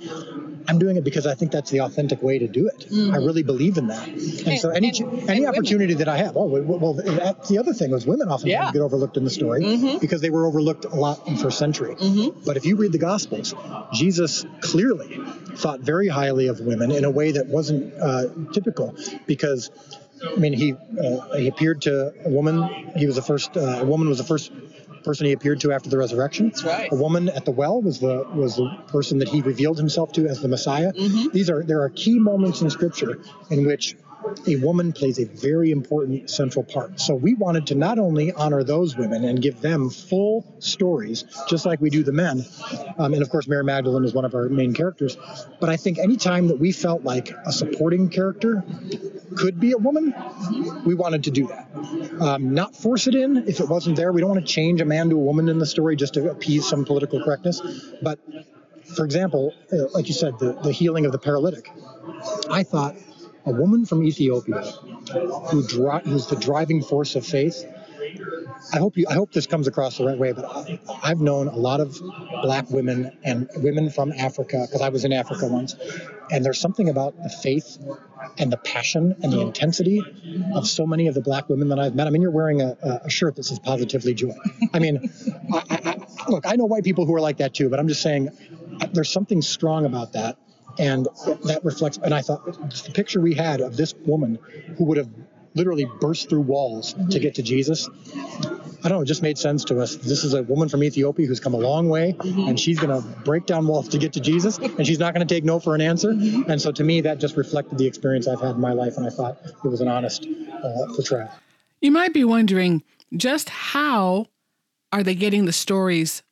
I'm 0.70 0.80
doing 0.80 0.98
it 0.98 1.04
because 1.06 1.26
I 1.26 1.34
think 1.36 1.52
that's 1.52 1.70
the 1.72 1.80
authentic 1.82 2.22
way 2.22 2.40
to 2.40 2.48
do 2.48 2.68
it. 2.68 2.88
I 3.14 3.18
really 3.18 3.44
believe 3.44 3.78
in 3.78 3.88
that. 3.88 4.06
And, 4.08 4.60
so 4.60 4.70
any 4.70 4.90
and- 4.90 5.00
and 5.00 5.30
any 5.30 5.40
women. 5.42 5.56
opportunity 5.56 5.94
that 5.96 6.08
I 6.10 6.18
have, 6.18 6.36
oh 6.36 6.46
well, 6.46 6.80
well 6.80 6.94
the 6.94 7.58
other 7.60 7.74
thing 7.74 7.92
was 7.92 8.06
women 8.06 8.28
often 8.30 8.50
Yeah. 8.50 8.72
get 8.72 8.82
overlooked 8.82 9.16
in 9.16 9.24
the 9.24 9.30
story 9.30 9.98
because 10.02 10.20
they 10.22 10.30
were 10.30 10.46
overlooked 10.46 10.84
a 10.86 10.96
lot 10.96 11.26
in 11.28 11.38
first 11.38 11.58
century. 11.58 11.96
But 12.46 12.58
if 12.58 12.66
you 12.66 12.76
read 12.76 12.92
the 12.92 12.98
Gospels, 12.98 13.54
Jesus 13.94 14.46
clearly 14.62 15.20
thought 15.56 15.80
very 15.82 16.08
highly 16.10 16.48
of 16.48 16.60
women 16.60 16.92
in 16.92 17.06
a 17.06 17.12
way 17.12 17.32
that 17.34 17.48
wasn't 17.48 17.94
uh, 18.02 18.26
typical 18.54 18.96
because. 19.28 19.70
I 20.26 20.40
mean, 20.40 20.54
he 20.54 20.74
uh, 20.74 21.38
he 21.38 21.48
appeared 21.48 21.82
to 21.84 22.14
a 22.26 22.30
woman. 22.30 22.64
He 22.96 23.06
was 23.06 23.16
the 23.16 23.22
first. 23.22 23.56
Uh, 23.56 23.80
a 23.82 23.86
woman 23.86 24.10
was 24.10 24.18
the 24.18 24.24
first 24.24 24.52
person 25.04 25.26
he 25.26 25.32
appeared 25.32 25.62
to 25.62 25.72
after 25.72 25.90
the 25.90 25.98
resurrection. 25.98 26.50
That's 26.50 26.64
right. 26.64 26.92
A 26.92 26.96
woman 26.96 27.30
at 27.30 27.46
the 27.46 27.52
well 27.52 27.82
was 27.82 28.00
the 28.00 28.28
was 28.34 28.58
the 28.58 28.70
person 28.88 29.20
that 29.20 29.30
he 29.30 29.42
revealed 29.42 29.78
himself 29.78 30.12
to 30.14 30.28
as 30.28 30.42
the 30.42 30.48
Messiah. 30.48 30.92
These 30.92 31.50
are 31.50 31.64
there 31.64 31.82
are 31.82 31.90
key 31.90 32.20
moments 32.20 32.62
in 32.62 32.70
Scripture 32.70 33.22
in 33.50 33.66
which 33.66 33.96
a 34.48 34.56
woman 34.58 34.92
plays 34.92 35.20
a 35.20 35.26
very 35.26 35.72
important 35.72 36.30
central 36.30 36.64
part. 36.64 37.00
So 37.00 37.16
we 37.16 37.34
wanted 37.36 37.68
to 37.68 37.76
not 37.76 38.00
only 38.00 38.34
honor 38.34 38.64
those 38.64 38.98
women 38.98 39.24
and 39.24 39.42
give 39.42 39.62
them 39.62 39.90
full 39.90 40.46
stories, 40.60 41.24
just 41.48 41.66
like 41.66 41.80
we 41.80 41.90
do 41.90 42.04
the 42.04 42.12
men, 42.12 42.46
um, 42.98 43.14
and 43.14 43.22
of 43.22 43.30
course 43.30 43.48
Mary 43.48 43.64
Magdalene 43.64 44.04
is 44.04 44.14
one 44.14 44.26
of 44.26 44.36
our 44.36 44.50
main 44.50 44.74
characters. 44.74 45.18
But 45.60 45.70
I 45.70 45.78
think 45.78 46.00
anytime 46.00 46.48
that 46.48 46.60
we 46.60 46.72
felt 46.72 47.04
like 47.04 47.32
a 47.46 47.54
supporting 47.54 48.10
character 48.10 48.64
could 49.38 49.60
be 49.60 49.72
a 49.72 49.78
woman, 49.78 50.14
we 50.86 50.96
wanted 50.96 51.24
to 51.26 51.32
do 51.32 51.48
that. 51.48 51.68
Um, 52.22 52.54
not 52.54 52.76
force 52.76 53.08
it 53.08 53.16
in 53.16 53.38
if 53.48 53.60
it 53.60 53.70
wasn't 53.70 53.96
there. 53.96 54.12
We 54.12 54.22
don't 54.22 54.30
want 54.30 54.46
to 54.46 54.54
change 54.54 54.82
a 54.82 54.86
man 54.86 55.10
to 55.10 55.16
a 55.16 55.20
woman 55.20 55.50
in 55.50 55.60
the 55.60 55.66
story 55.66 55.96
just 55.96 56.16
to 56.16 56.30
appease 56.30 56.68
some 56.68 56.86
political 56.86 57.24
correctness. 57.24 57.62
But 58.02 58.20
for 58.96 59.06
example, 59.06 59.54
uh, 59.72 59.88
like 59.94 60.08
you 60.08 60.14
said, 60.14 60.40
the, 60.40 60.54
the 60.64 60.72
healing 60.72 61.06
of 61.06 61.12
the 61.12 61.20
paralytic. 61.20 61.70
I 62.50 62.64
thought 62.64 62.96
a 63.46 63.52
woman 63.52 63.86
from 63.86 64.04
Ethiopia 64.04 64.62
who 65.52 65.66
dri- 65.68 66.02
who's 66.06 66.28
the 66.28 66.36
driving 66.36 66.82
force 66.82 67.16
of 67.16 67.26
faith. 67.26 67.66
I 68.74 68.80
hope 68.80 68.98
you. 68.98 69.06
I 69.10 69.14
hope 69.14 69.32
this 69.32 69.48
comes 69.48 69.68
across 69.68 69.98
the 69.98 70.06
right 70.06 70.18
way. 70.18 70.32
But 70.34 70.46
I, 70.46 70.80
I've 71.04 71.20
known 71.20 71.48
a 71.48 71.56
lot 71.56 71.80
of 71.80 72.00
black 72.44 72.70
women 72.70 73.18
and 73.24 73.50
women 73.58 73.90
from 73.90 74.12
Africa 74.14 74.66
because 74.68 74.82
I 74.82 74.90
was 74.90 75.06
in 75.06 75.14
Africa 75.14 75.48
once, 75.48 75.76
and 76.32 76.44
there's 76.46 76.60
something 76.60 76.90
about 76.90 77.22
the 77.22 77.30
faith 77.30 77.78
and 78.38 78.52
the 78.52 78.58
passion 78.58 79.16
and 79.24 79.32
the 79.32 79.42
intensity 79.42 80.04
of 80.54 80.68
so 80.68 80.86
many 80.86 81.08
of 81.08 81.16
the 81.16 81.22
black 81.22 81.50
women 81.50 81.70
that 81.70 81.80
I've 81.80 81.96
met. 81.96 82.08
I 82.08 82.10
mean, 82.10 82.22
you're 82.22 82.32
wearing 82.32 82.62
a, 82.62 82.78
a- 83.06 83.10
shirt 83.10 83.36
that 83.38 83.44
says 83.44 83.60
"Positively 83.60 84.14
Joy." 84.14 84.36
I 84.74 84.80
mean, 84.80 85.10
I, 85.54 85.64
I, 85.70 85.80
I, 85.92 86.30
look, 86.30 86.46
I 86.48 86.56
know 86.56 86.66
white 86.66 86.84
people 86.84 87.06
who 87.06 87.16
are 87.16 87.22
like 87.22 87.38
that 87.38 87.54
too, 87.54 87.70
but 87.70 87.80
I'm 87.80 87.88
just 87.88 88.02
saying 88.02 88.30
uh, 88.82 88.88
there's 88.94 89.12
something 89.12 89.42
strong 89.42 89.86
about 89.86 90.14
that 90.14 90.38
and 90.80 91.08
that 91.46 91.62
reflects 91.64 91.98
and 91.98 92.14
i 92.14 92.22
thought 92.22 92.46
the 92.46 92.92
picture 92.94 93.20
we 93.20 93.34
had 93.34 93.62
of 93.62 93.76
this 93.76 93.96
woman 94.06 94.38
who 94.78 94.84
would 94.86 94.98
have 94.98 95.10
literally 95.56 95.86
burst 96.00 96.30
through 96.30 96.42
walls 96.42 96.94
to 97.10 97.20
get 97.20 97.36
to 97.36 97.42
jesus 97.42 97.90
i 98.88 98.90
don't 98.90 99.00
know 99.00 99.02
it 99.02 99.06
just 99.06 99.22
made 99.22 99.38
sense 99.38 99.66
to 99.66 99.82
us. 99.82 99.98
This 99.98 100.24
is 100.24 100.34
a 100.34 100.44
woman 100.44 100.70
from 100.70 100.82
ethiopia 100.82 101.28
who's 101.28 101.42
come 101.42 101.54
a 101.54 101.58
long 101.58 101.90
way 101.90 102.16
and 102.22 102.58
she's 102.58 102.80
going 102.80 103.02
to 103.02 103.06
break 103.20 103.46
down 103.46 103.68
walls 103.68 103.90
to 103.90 103.98
get 103.98 104.14
to 104.14 104.22
jesus 104.22 104.58
and 104.60 104.88
she's 104.88 104.98
not 104.98 105.14
going 105.14 105.28
to 105.28 105.34
take 105.36 105.44
no 105.44 105.60
for 105.60 105.76
an 105.76 105.82
answer. 105.82 106.12
And 106.12 106.62
so 106.62 106.72
to 106.72 106.86
me 106.86 107.02
that 107.02 107.20
just 107.20 107.36
reflected 107.36 107.78
the 107.78 107.86
experience 107.86 108.30
i've 108.30 108.40
had 108.40 108.56
in 108.56 108.62
my 108.62 108.72
life 108.72 108.96
and 108.96 109.06
i 109.06 109.10
thought 109.10 109.40
it 109.44 109.68
was 109.68 109.82
an 109.82 109.90
honest 109.90 110.26
uh, 110.26 110.94
portrayal 110.96 111.30
You 111.82 111.92
might 111.92 112.14
be 112.14 112.24
wondering 112.24 112.82
just 113.16 113.50
how 113.50 114.28
are 114.94 115.04
they 115.04 115.16
getting 115.16 115.46
the 115.46 115.52
stories 115.54 116.24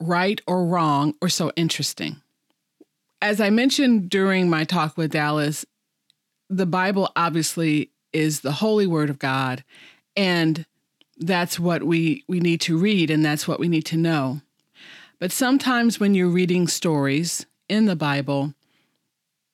right 0.00 0.40
or 0.46 0.64
wrong 0.64 1.14
or 1.20 1.28
so 1.28 1.52
interesting? 1.56 2.22
As 3.20 3.38
I 3.40 3.50
mentioned 3.50 4.08
during 4.08 4.48
my 4.48 4.64
talk 4.64 4.96
with 4.96 5.12
Dallas, 5.12 5.66
the 6.48 6.66
Bible 6.66 7.10
obviously 7.16 7.90
is 8.14 8.40
the 8.40 8.52
holy 8.52 8.86
word 8.86 9.10
of 9.10 9.18
God 9.18 9.62
and 10.16 10.64
that's 11.18 11.58
what 11.58 11.82
we 11.82 12.24
we 12.28 12.40
need 12.40 12.60
to 12.62 12.78
read 12.78 13.10
and 13.10 13.24
that's 13.24 13.48
what 13.48 13.60
we 13.60 13.68
need 13.68 13.86
to 13.86 13.96
know. 13.96 14.40
But 15.18 15.32
sometimes 15.32 15.98
when 15.98 16.14
you're 16.14 16.28
reading 16.28 16.68
stories 16.68 17.46
in 17.68 17.86
the 17.86 17.96
Bible, 17.96 18.54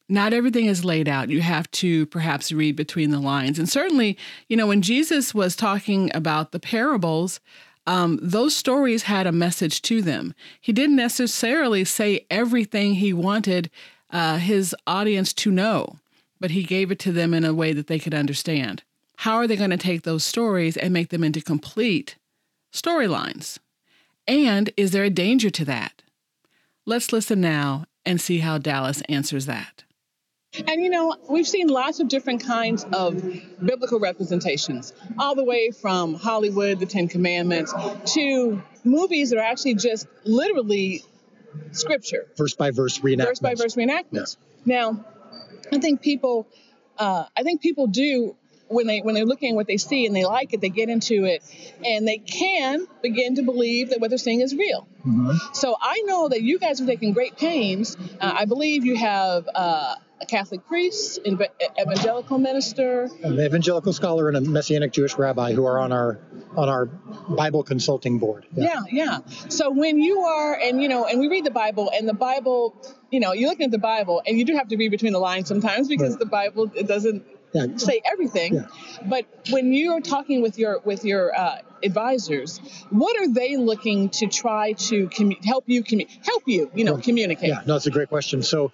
not 0.08 0.34
everything 0.34 0.66
is 0.66 0.84
laid 0.84 1.08
out. 1.08 1.30
You 1.30 1.40
have 1.40 1.70
to 1.72 2.06
perhaps 2.06 2.52
read 2.52 2.76
between 2.76 3.10
the 3.10 3.18
lines. 3.18 3.58
And 3.58 3.68
certainly, 3.68 4.18
you 4.48 4.56
know, 4.56 4.66
when 4.66 4.82
Jesus 4.82 5.34
was 5.34 5.56
talking 5.56 6.10
about 6.14 6.52
the 6.52 6.60
parables, 6.60 7.40
um, 7.86 8.18
those 8.22 8.54
stories 8.54 9.04
had 9.04 9.26
a 9.26 9.32
message 9.32 9.80
to 9.82 10.02
them. 10.02 10.34
He 10.60 10.72
didn't 10.72 10.96
necessarily 10.96 11.84
say 11.84 12.26
everything 12.30 12.94
he 12.94 13.12
wanted 13.12 13.70
uh, 14.10 14.38
his 14.38 14.76
audience 14.86 15.32
to 15.32 15.50
know, 15.50 15.96
but 16.38 16.50
he 16.50 16.62
gave 16.62 16.90
it 16.90 16.98
to 17.00 17.12
them 17.12 17.32
in 17.34 17.44
a 17.44 17.54
way 17.54 17.72
that 17.72 17.86
they 17.86 17.98
could 17.98 18.14
understand. 18.14 18.82
How 19.18 19.36
are 19.36 19.46
they 19.46 19.56
going 19.56 19.70
to 19.70 19.76
take 19.76 20.02
those 20.02 20.24
stories 20.24 20.76
and 20.76 20.92
make 20.92 21.10
them 21.10 21.24
into 21.24 21.40
complete 21.40 22.16
storylines? 22.72 23.58
And 24.26 24.70
is 24.76 24.90
there 24.90 25.04
a 25.04 25.10
danger 25.10 25.50
to 25.50 25.64
that? 25.66 26.02
Let's 26.86 27.12
listen 27.12 27.40
now 27.40 27.86
and 28.04 28.20
see 28.20 28.38
how 28.38 28.58
Dallas 28.58 29.02
answers 29.08 29.46
that. 29.46 29.84
And 30.68 30.82
you 30.82 30.90
know, 30.90 31.16
we've 31.28 31.48
seen 31.48 31.66
lots 31.66 31.98
of 31.98 32.08
different 32.08 32.44
kinds 32.44 32.84
of 32.92 33.22
biblical 33.64 33.98
representations, 33.98 34.92
all 35.18 35.34
the 35.34 35.44
way 35.44 35.70
from 35.70 36.14
Hollywood, 36.14 36.78
the 36.78 36.86
Ten 36.86 37.08
Commandments, 37.08 37.74
to 38.14 38.62
movies 38.84 39.30
that 39.30 39.38
are 39.38 39.44
actually 39.44 39.74
just 39.74 40.06
literally 40.24 41.02
scripture, 41.72 42.26
verse 42.36 42.54
by 42.54 42.70
verse 42.70 42.98
reenactments 43.00 43.26
verse 43.26 43.40
by 43.40 43.54
verse 43.54 43.74
reenactments. 43.74 44.36
Now, 44.64 45.04
I 45.72 45.78
think 45.78 46.02
people, 46.02 46.46
uh, 46.98 47.24
I 47.36 47.42
think 47.42 47.60
people 47.60 47.88
do 47.88 48.36
when 48.68 48.86
they 48.86 49.00
when 49.00 49.14
they're 49.14 49.26
looking 49.26 49.50
at 49.50 49.56
what 49.56 49.66
they 49.66 49.76
see 49.76 50.06
and 50.06 50.14
they 50.14 50.24
like 50.24 50.52
it, 50.52 50.60
they 50.60 50.68
get 50.68 50.88
into 50.88 51.24
it, 51.24 51.42
and 51.84 52.06
they 52.06 52.18
can 52.18 52.86
begin 53.02 53.36
to 53.36 53.42
believe 53.42 53.90
that 53.90 54.00
what 54.00 54.10
they're 54.10 54.18
seeing 54.18 54.40
is 54.40 54.54
real. 54.54 54.86
So 55.52 55.76
I 55.80 56.02
know 56.06 56.28
that 56.30 56.42
you 56.42 56.58
guys 56.58 56.80
are 56.80 56.86
taking 56.86 57.12
great 57.12 57.36
pains. 57.36 57.96
Uh, 58.20 58.34
I 58.38 58.46
believe 58.46 58.86
you 58.86 58.96
have 58.96 59.46
uh, 59.54 59.96
a 60.20 60.26
Catholic 60.26 60.66
priest, 60.66 61.20
evangelical 61.26 62.38
minister, 62.38 63.10
an 63.22 63.38
evangelical 63.38 63.92
scholar, 63.92 64.28
and 64.28 64.36
a 64.36 64.40
Messianic 64.40 64.92
Jewish 64.92 65.16
rabbi 65.16 65.52
who 65.52 65.66
are 65.66 65.78
on 65.78 65.92
our 65.92 66.20
on 66.56 66.68
our 66.68 66.86
Bible 66.86 67.62
consulting 67.64 68.18
board. 68.18 68.46
Yeah. 68.54 68.80
yeah, 68.90 69.18
yeah. 69.26 69.48
So 69.48 69.70
when 69.70 70.00
you 70.00 70.20
are, 70.20 70.54
and 70.54 70.82
you 70.82 70.88
know, 70.88 71.04
and 71.04 71.20
we 71.20 71.28
read 71.28 71.44
the 71.44 71.50
Bible, 71.50 71.90
and 71.94 72.08
the 72.08 72.14
Bible, 72.14 72.74
you 73.10 73.20
know, 73.20 73.32
you're 73.32 73.50
looking 73.50 73.66
at 73.66 73.72
the 73.72 73.78
Bible, 73.78 74.22
and 74.26 74.38
you 74.38 74.44
do 74.44 74.56
have 74.56 74.68
to 74.68 74.76
read 74.76 74.90
between 74.90 75.12
the 75.12 75.18
lines 75.18 75.48
sometimes 75.48 75.88
because 75.88 76.10
right. 76.10 76.18
the 76.18 76.26
Bible 76.26 76.70
it 76.74 76.86
doesn't 76.86 77.24
yeah. 77.54 77.76
say 77.76 78.02
everything. 78.04 78.54
Yeah. 78.54 78.66
But 79.06 79.26
when 79.50 79.72
you're 79.72 80.00
talking 80.00 80.42
with 80.42 80.58
your 80.58 80.80
with 80.84 81.04
your 81.04 81.34
uh, 81.34 81.58
advisors, 81.82 82.58
what 82.90 83.16
are 83.20 83.32
they 83.32 83.56
looking 83.56 84.10
to 84.10 84.26
try 84.26 84.72
to 84.72 85.08
commu- 85.08 85.42
help 85.44 85.64
you 85.66 85.82
commu- 85.84 86.08
help 86.24 86.42
you, 86.46 86.70
you 86.74 86.84
know, 86.84 86.96
communicate? 86.96 87.48
Yeah, 87.48 87.62
no, 87.66 87.74
that's 87.74 87.86
a 87.86 87.90
great 87.90 88.08
question. 88.08 88.42
So 88.42 88.72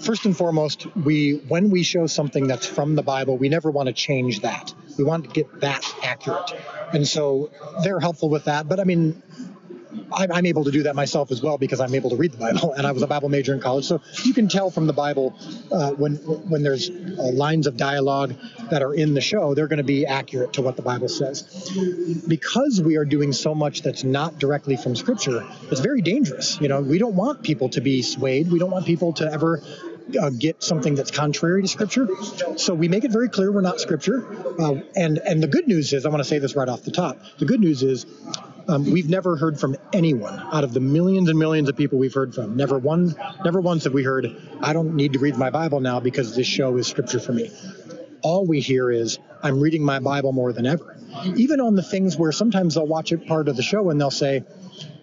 first 0.00 0.24
and 0.24 0.36
foremost, 0.36 0.86
we 0.96 1.42
when 1.48 1.70
we 1.70 1.82
show 1.82 2.06
something 2.06 2.46
that's 2.46 2.66
from 2.66 2.94
the 2.94 3.02
Bible, 3.02 3.36
we 3.36 3.48
never 3.48 3.70
want 3.70 3.88
to 3.88 3.92
change 3.92 4.40
that. 4.40 4.72
We 4.98 5.04
want 5.04 5.24
to 5.24 5.30
get 5.30 5.60
that 5.60 5.84
accurate. 6.02 6.52
And 6.92 7.06
so 7.06 7.50
they're 7.82 8.00
helpful 8.00 8.30
with 8.30 8.44
that. 8.44 8.68
But 8.68 8.80
I 8.80 8.84
mean, 8.84 9.22
I'm, 10.12 10.46
able 10.46 10.64
to 10.64 10.70
do 10.70 10.84
that 10.84 10.94
myself 10.94 11.30
as 11.30 11.42
well 11.42 11.58
because 11.58 11.80
I'm 11.80 11.94
able 11.94 12.10
to 12.10 12.16
read 12.16 12.32
the 12.32 12.38
Bible, 12.38 12.72
and 12.72 12.86
I 12.86 12.92
was 12.92 13.02
a 13.02 13.06
Bible 13.06 13.28
major 13.28 13.54
in 13.54 13.60
college. 13.60 13.84
So 13.84 14.00
you 14.24 14.32
can 14.32 14.48
tell 14.48 14.70
from 14.70 14.86
the 14.86 14.92
Bible 14.92 15.34
uh, 15.72 15.92
when 15.92 16.16
when 16.16 16.62
there's 16.62 16.88
uh, 16.88 17.30
lines 17.32 17.66
of 17.66 17.76
dialogue 17.76 18.34
that 18.70 18.82
are 18.82 18.94
in 18.94 19.14
the 19.14 19.20
show, 19.20 19.54
they're 19.54 19.68
going 19.68 19.78
to 19.78 19.84
be 19.84 20.06
accurate 20.06 20.54
to 20.54 20.62
what 20.62 20.76
the 20.76 20.82
Bible 20.82 21.08
says. 21.08 21.42
Because 22.26 22.80
we 22.80 22.96
are 22.96 23.04
doing 23.04 23.32
so 23.32 23.54
much 23.54 23.82
that's 23.82 24.04
not 24.04 24.38
directly 24.38 24.76
from 24.76 24.96
Scripture, 24.96 25.44
it's 25.70 25.80
very 25.80 26.02
dangerous. 26.02 26.60
You 26.60 26.68
know, 26.68 26.80
we 26.80 26.98
don't 26.98 27.16
want 27.16 27.42
people 27.42 27.68
to 27.70 27.80
be 27.80 28.02
swayed. 28.02 28.50
We 28.50 28.58
don't 28.58 28.70
want 28.70 28.86
people 28.86 29.12
to 29.14 29.30
ever 29.30 29.62
uh, 30.20 30.30
get 30.30 30.62
something 30.62 30.94
that's 30.94 31.10
contrary 31.10 31.62
to 31.62 31.68
Scripture. 31.68 32.08
So 32.56 32.74
we 32.74 32.88
make 32.88 33.04
it 33.04 33.10
very 33.10 33.28
clear 33.28 33.50
we're 33.50 33.60
not 33.60 33.80
Scripture. 33.80 34.26
Uh, 34.60 34.80
and 34.94 35.18
and 35.18 35.42
the 35.42 35.48
good 35.48 35.66
news 35.66 35.92
is, 35.92 36.06
I 36.06 36.08
want 36.08 36.20
to 36.20 36.28
say 36.28 36.38
this 36.38 36.56
right 36.56 36.68
off 36.68 36.82
the 36.82 36.90
top. 36.90 37.18
The 37.38 37.44
good 37.44 37.60
news 37.60 37.82
is 37.82 38.06
um, 38.68 38.84
we've 38.90 39.08
never 39.08 39.36
heard 39.36 39.60
from 39.60 39.76
anyone 39.92 40.38
out 40.52 40.64
of 40.64 40.72
the 40.72 40.80
millions 40.80 41.28
and 41.28 41.38
millions 41.38 41.68
of 41.68 41.76
people 41.76 41.98
we've 41.98 42.14
heard 42.14 42.34
from. 42.34 42.56
Never 42.56 42.78
one, 42.78 43.14
never 43.44 43.60
once 43.60 43.84
have 43.84 43.92
we 43.92 44.02
heard, 44.02 44.36
I 44.60 44.72
don't 44.72 44.94
need 44.96 45.12
to 45.12 45.18
read 45.18 45.36
my 45.36 45.50
Bible 45.50 45.80
now 45.80 46.00
because 46.00 46.34
this 46.34 46.46
show 46.46 46.76
is 46.76 46.86
scripture 46.86 47.20
for 47.20 47.32
me. 47.32 47.50
All 48.22 48.46
we 48.46 48.60
hear 48.60 48.90
is, 48.90 49.18
I'm 49.42 49.60
reading 49.60 49.84
my 49.84 50.00
Bible 50.00 50.32
more 50.32 50.52
than 50.52 50.66
ever. 50.66 50.96
Even 51.36 51.60
on 51.60 51.76
the 51.76 51.82
things 51.82 52.16
where 52.16 52.32
sometimes 52.32 52.74
they'll 52.74 52.86
watch 52.86 53.12
a 53.12 53.18
part 53.18 53.48
of 53.48 53.56
the 53.56 53.62
show 53.62 53.90
and 53.90 54.00
they'll 54.00 54.10
say, 54.10 54.42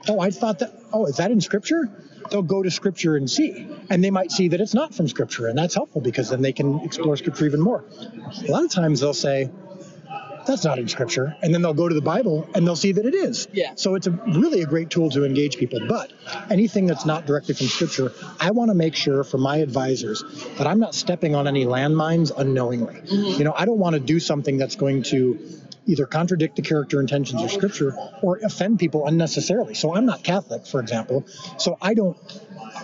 Oh, 0.10 0.20
I 0.20 0.32
thought 0.32 0.60
that, 0.60 0.74
oh, 0.92 1.06
is 1.06 1.18
that 1.18 1.32
in 1.32 1.40
scripture? 1.40 1.90
They'll 2.30 2.42
go 2.42 2.64
to 2.64 2.72
scripture 2.72 3.16
and 3.16 3.30
see. 3.30 3.68
And 3.90 4.04
they 4.04 4.12
might 4.12 4.32
see 4.32 4.50
that 4.50 4.62
it's 4.62 4.74
not 4.74 4.94
from 4.94 5.08
scripture. 5.08 5.48
And 5.48 5.58
that's 5.58 5.76
helpful 5.76 6.02
because 6.02 6.30
then 6.30 6.42
they 6.42 6.54
can 6.54 6.80
explore 6.82 7.18
scripture 7.18 7.46
even 7.46 7.62
more. 7.62 7.84
A 8.48 8.52
lot 8.52 8.64
of 8.64 8.72
times 8.72 9.02
they'll 9.02 9.14
say, 9.14 9.50
that's 10.46 10.64
not 10.64 10.78
in 10.78 10.88
scripture. 10.88 11.36
And 11.42 11.54
then 11.54 11.62
they'll 11.62 11.74
go 11.74 11.88
to 11.88 11.96
the 11.96 12.02
Bible 12.02 12.50
and 12.54 12.68
they'll 12.68 12.76
see 12.76 12.92
that 12.94 13.06
it 13.06 13.16
is. 13.16 13.48
Yeah. 13.54 13.74
So 13.76 13.96
it's 13.96 14.08
a 14.08 14.12
really 14.12 14.62
a 14.62 14.66
great 14.66 14.90
tool 14.90 15.10
to 15.12 15.26
engage 15.26 15.58
people. 15.58 15.80
But 15.88 16.12
anything 16.50 16.86
that's 16.86 17.06
not 17.06 17.26
directly 17.26 17.56
from 17.56 17.68
scripture, 17.68 18.12
I 18.40 18.52
want 18.52 18.70
to 18.70 18.76
make 18.76 18.96
sure 18.96 19.24
for 19.24 19.38
my 19.38 19.58
advisors 19.58 20.24
that 20.58 20.68
I'm 20.68 20.80
not 20.80 20.96
stepping 20.96 21.36
on 21.36 21.48
any 21.48 21.66
landmines 21.66 22.32
unknowingly. 22.36 22.96
Mm-hmm. 22.96 23.38
You 23.40 23.44
know, 23.46 23.54
I 23.56 23.66
don't 23.66 23.80
want 23.80 23.94
to 23.94 24.00
do 24.00 24.20
something 24.20 24.58
that's 24.58 24.76
going 24.76 25.04
to 25.04 25.40
either 25.86 26.06
contradict 26.06 26.56
the 26.56 26.62
character 26.62 27.00
intentions 27.00 27.42
of 27.42 27.52
scripture 27.52 27.96
or 28.22 28.38
offend 28.38 28.80
people 28.80 29.06
unnecessarily. 29.08 29.74
So 29.74 29.96
I'm 29.96 30.06
not 30.06 30.24
Catholic, 30.24 30.66
for 30.66 30.80
example. 30.80 31.26
So 31.58 31.78
I 31.82 31.94
don't 31.94 32.18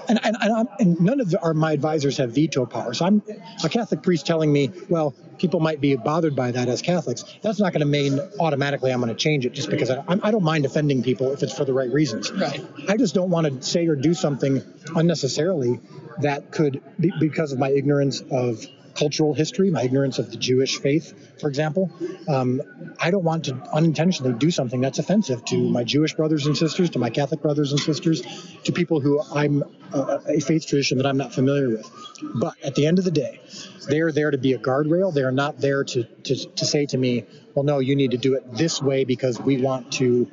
and, 0.07 0.19
and, 0.23 0.37
and, 0.41 0.67
and, 0.79 0.99
none 0.99 1.19
of 1.19 1.35
our, 1.41 1.53
my 1.53 1.71
advisors 1.71 2.17
have 2.17 2.31
veto 2.31 2.65
power. 2.65 2.93
So 2.93 3.05
I'm 3.05 3.21
a 3.63 3.69
Catholic 3.69 4.01
priest 4.01 4.25
telling 4.25 4.51
me, 4.51 4.71
well, 4.89 5.13
people 5.37 5.59
might 5.59 5.79
be 5.79 5.95
bothered 5.95 6.35
by 6.35 6.51
that 6.51 6.67
as 6.67 6.81
Catholics. 6.81 7.23
That's 7.41 7.59
not 7.59 7.73
going 7.73 7.81
to 7.81 7.85
mean 7.85 8.19
automatically 8.39 8.91
I'm 8.91 8.99
going 8.99 9.09
to 9.09 9.15
change 9.15 9.45
it 9.45 9.53
just 9.53 9.69
because 9.69 9.89
I, 9.89 10.03
I 10.07 10.31
don't 10.31 10.43
mind 10.43 10.65
offending 10.65 11.03
people 11.03 11.31
if 11.31 11.43
it's 11.43 11.55
for 11.55 11.65
the 11.65 11.73
right 11.73 11.91
reasons. 11.91 12.31
Right. 12.31 12.65
I 12.87 12.97
just 12.97 13.13
don't 13.13 13.29
want 13.29 13.47
to 13.47 13.61
say 13.61 13.87
or 13.87 13.95
do 13.95 14.13
something 14.13 14.61
unnecessarily 14.95 15.79
that 16.21 16.51
could, 16.51 16.81
be, 16.99 17.11
because 17.19 17.51
of 17.51 17.59
my 17.59 17.69
ignorance 17.69 18.21
of 18.31 18.65
cultural 18.99 19.33
history, 19.33 19.71
my 19.71 19.83
ignorance 19.83 20.19
of 20.19 20.29
the 20.29 20.35
Jewish 20.35 20.77
faith, 20.79 21.39
for 21.39 21.47
example. 21.47 21.89
Um, 22.27 22.61
I 22.99 23.11
don't 23.11 23.23
want 23.23 23.45
to 23.45 23.55
unintentionally 23.73 24.33
do 24.33 24.51
something 24.51 24.81
that's 24.81 24.99
offensive 24.99 25.45
to 25.45 25.57
my 25.57 25.85
Jewish 25.85 26.13
brothers 26.13 26.45
and 26.47 26.57
sisters, 26.57 26.89
to 26.91 26.99
my 26.99 27.09
Catholic 27.09 27.41
brothers 27.41 27.71
and 27.71 27.79
sisters, 27.79 28.21
to 28.65 28.73
people 28.73 28.99
who 28.99 29.21
I'm 29.33 29.63
uh, 29.93 30.19
a 30.27 30.41
faith 30.41 30.67
tradition 30.67 30.97
that 30.97 31.07
I'm 31.07 31.17
not 31.17 31.33
familiar 31.33 31.69
with. 31.69 31.89
But 32.35 32.55
at 32.61 32.75
the 32.75 32.85
end 32.85 32.99
of 32.99 33.05
the 33.05 33.11
day, 33.11 33.39
they 33.87 34.01
are 34.01 34.11
there 34.11 34.31
to 34.31 34.37
be 34.37 34.51
a 34.53 34.59
guardrail. 34.59 35.13
They 35.13 35.23
are 35.23 35.31
not 35.31 35.59
there 35.59 35.85
to, 35.85 36.03
to, 36.03 36.35
to 36.35 36.65
say 36.65 36.85
to 36.87 36.97
me, 36.97 37.25
well, 37.55 37.63
no, 37.63 37.79
you 37.79 37.95
need 37.95 38.11
to 38.11 38.17
do 38.17 38.35
it 38.35 38.43
this 38.53 38.81
way 38.81 39.05
because 39.05 39.39
we 39.39 39.61
want 39.61 39.93
to 39.93 40.29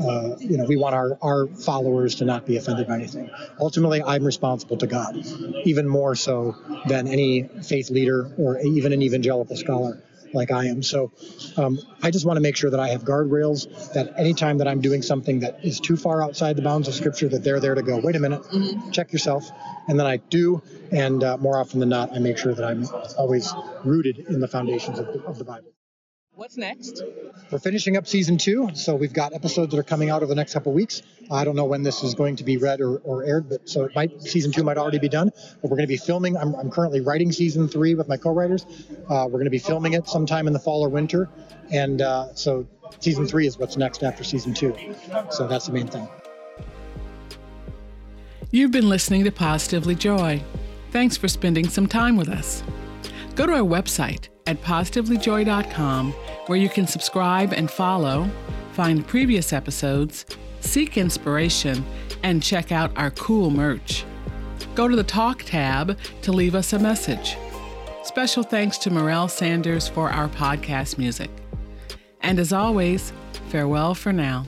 uh, 0.00 0.36
you 0.38 0.56
know, 0.56 0.64
we 0.64 0.76
want 0.76 0.94
our, 0.94 1.18
our 1.22 1.46
followers 1.46 2.16
to 2.16 2.24
not 2.24 2.46
be 2.46 2.56
offended 2.56 2.86
by 2.86 2.96
anything. 2.96 3.30
Ultimately, 3.58 4.02
I'm 4.02 4.24
responsible 4.24 4.76
to 4.78 4.86
God, 4.86 5.16
even 5.64 5.88
more 5.88 6.14
so 6.14 6.56
than 6.86 7.08
any 7.08 7.48
faith 7.62 7.90
leader 7.90 8.30
or 8.38 8.60
even 8.60 8.92
an 8.92 9.02
evangelical 9.02 9.56
scholar 9.56 10.02
like 10.32 10.50
I 10.50 10.66
am. 10.66 10.82
So 10.82 11.12
um, 11.56 11.78
I 12.02 12.10
just 12.10 12.26
want 12.26 12.36
to 12.36 12.40
make 12.40 12.56
sure 12.56 12.70
that 12.70 12.80
I 12.80 12.88
have 12.88 13.04
guardrails 13.04 13.92
that 13.94 14.18
anytime 14.18 14.58
that 14.58 14.68
I'm 14.68 14.80
doing 14.80 15.02
something 15.02 15.40
that 15.40 15.64
is 15.64 15.80
too 15.80 15.96
far 15.96 16.22
outside 16.22 16.56
the 16.56 16.62
bounds 16.62 16.88
of 16.88 16.94
Scripture, 16.94 17.28
that 17.28 17.42
they're 17.42 17.60
there 17.60 17.74
to 17.74 17.82
go, 17.82 17.98
wait 17.98 18.16
a 18.16 18.20
minute, 18.20 18.42
check 18.92 19.12
yourself. 19.12 19.50
And 19.88 19.98
then 19.98 20.06
I 20.06 20.18
do. 20.18 20.62
And 20.92 21.22
uh, 21.24 21.36
more 21.38 21.58
often 21.58 21.80
than 21.80 21.88
not, 21.88 22.12
I 22.12 22.18
make 22.18 22.38
sure 22.38 22.54
that 22.54 22.64
I'm 22.64 22.86
always 23.18 23.52
rooted 23.84 24.18
in 24.18 24.40
the 24.40 24.48
foundations 24.48 24.98
of 24.98 25.06
the, 25.06 25.22
of 25.24 25.38
the 25.38 25.44
Bible. 25.44 25.75
What's 26.36 26.58
next? 26.58 27.02
We're 27.50 27.58
finishing 27.58 27.96
up 27.96 28.06
season 28.06 28.36
two, 28.36 28.68
so 28.74 28.94
we've 28.94 29.14
got 29.14 29.32
episodes 29.32 29.70
that 29.70 29.78
are 29.78 29.82
coming 29.82 30.10
out 30.10 30.22
over 30.22 30.28
the 30.28 30.34
next 30.34 30.52
couple 30.52 30.70
of 30.70 30.76
weeks. 30.76 31.00
I 31.30 31.44
don't 31.44 31.56
know 31.56 31.64
when 31.64 31.82
this 31.82 32.02
is 32.02 32.14
going 32.14 32.36
to 32.36 32.44
be 32.44 32.58
read 32.58 32.82
or, 32.82 32.98
or 32.98 33.24
aired, 33.24 33.48
but 33.48 33.66
so 33.66 33.84
it 33.84 33.94
might 33.94 34.20
season 34.20 34.52
two 34.52 34.62
might 34.62 34.76
already 34.76 34.98
be 34.98 35.08
done. 35.08 35.30
But 35.62 35.70
we're 35.70 35.78
going 35.78 35.88
to 35.88 35.94
be 35.94 35.96
filming. 35.96 36.36
I'm, 36.36 36.54
I'm 36.56 36.70
currently 36.70 37.00
writing 37.00 37.32
season 37.32 37.68
three 37.68 37.94
with 37.94 38.06
my 38.06 38.18
co-writers. 38.18 38.66
Uh, 39.08 39.24
we're 39.24 39.38
going 39.38 39.44
to 39.44 39.50
be 39.50 39.58
filming 39.58 39.94
it 39.94 40.06
sometime 40.10 40.46
in 40.46 40.52
the 40.52 40.58
fall 40.58 40.84
or 40.84 40.90
winter, 40.90 41.30
and 41.72 42.02
uh, 42.02 42.34
so 42.34 42.66
season 43.00 43.26
three 43.26 43.46
is 43.46 43.56
what's 43.56 43.78
next 43.78 44.04
after 44.04 44.22
season 44.22 44.52
two. 44.52 44.76
So 45.30 45.48
that's 45.48 45.68
the 45.68 45.72
main 45.72 45.88
thing. 45.88 46.06
You've 48.50 48.72
been 48.72 48.90
listening 48.90 49.24
to 49.24 49.32
Positively 49.32 49.94
Joy. 49.94 50.42
Thanks 50.90 51.16
for 51.16 51.28
spending 51.28 51.66
some 51.66 51.86
time 51.86 52.18
with 52.18 52.28
us. 52.28 52.62
Go 53.34 53.46
to 53.46 53.54
our 53.54 53.60
website 53.60 54.28
at 54.46 54.60
positivelyjoy.com, 54.62 56.12
where 56.46 56.58
you 56.58 56.68
can 56.68 56.86
subscribe 56.86 57.52
and 57.52 57.70
follow, 57.70 58.28
find 58.72 59.06
previous 59.06 59.52
episodes, 59.52 60.26
seek 60.60 60.96
inspiration, 60.96 61.84
and 62.22 62.42
check 62.42 62.72
out 62.72 62.90
our 62.96 63.10
cool 63.12 63.50
merch. 63.50 64.04
Go 64.74 64.88
to 64.88 64.96
the 64.96 65.04
Talk 65.04 65.42
tab 65.42 65.98
to 66.22 66.32
leave 66.32 66.54
us 66.54 66.72
a 66.72 66.78
message. 66.78 67.36
Special 68.04 68.42
thanks 68.42 68.78
to 68.78 68.90
Morel 68.90 69.28
Sanders 69.28 69.88
for 69.88 70.10
our 70.10 70.28
podcast 70.28 70.98
music. 70.98 71.30
And 72.20 72.38
as 72.38 72.52
always, 72.52 73.12
farewell 73.48 73.94
for 73.94 74.12
now. 74.12 74.46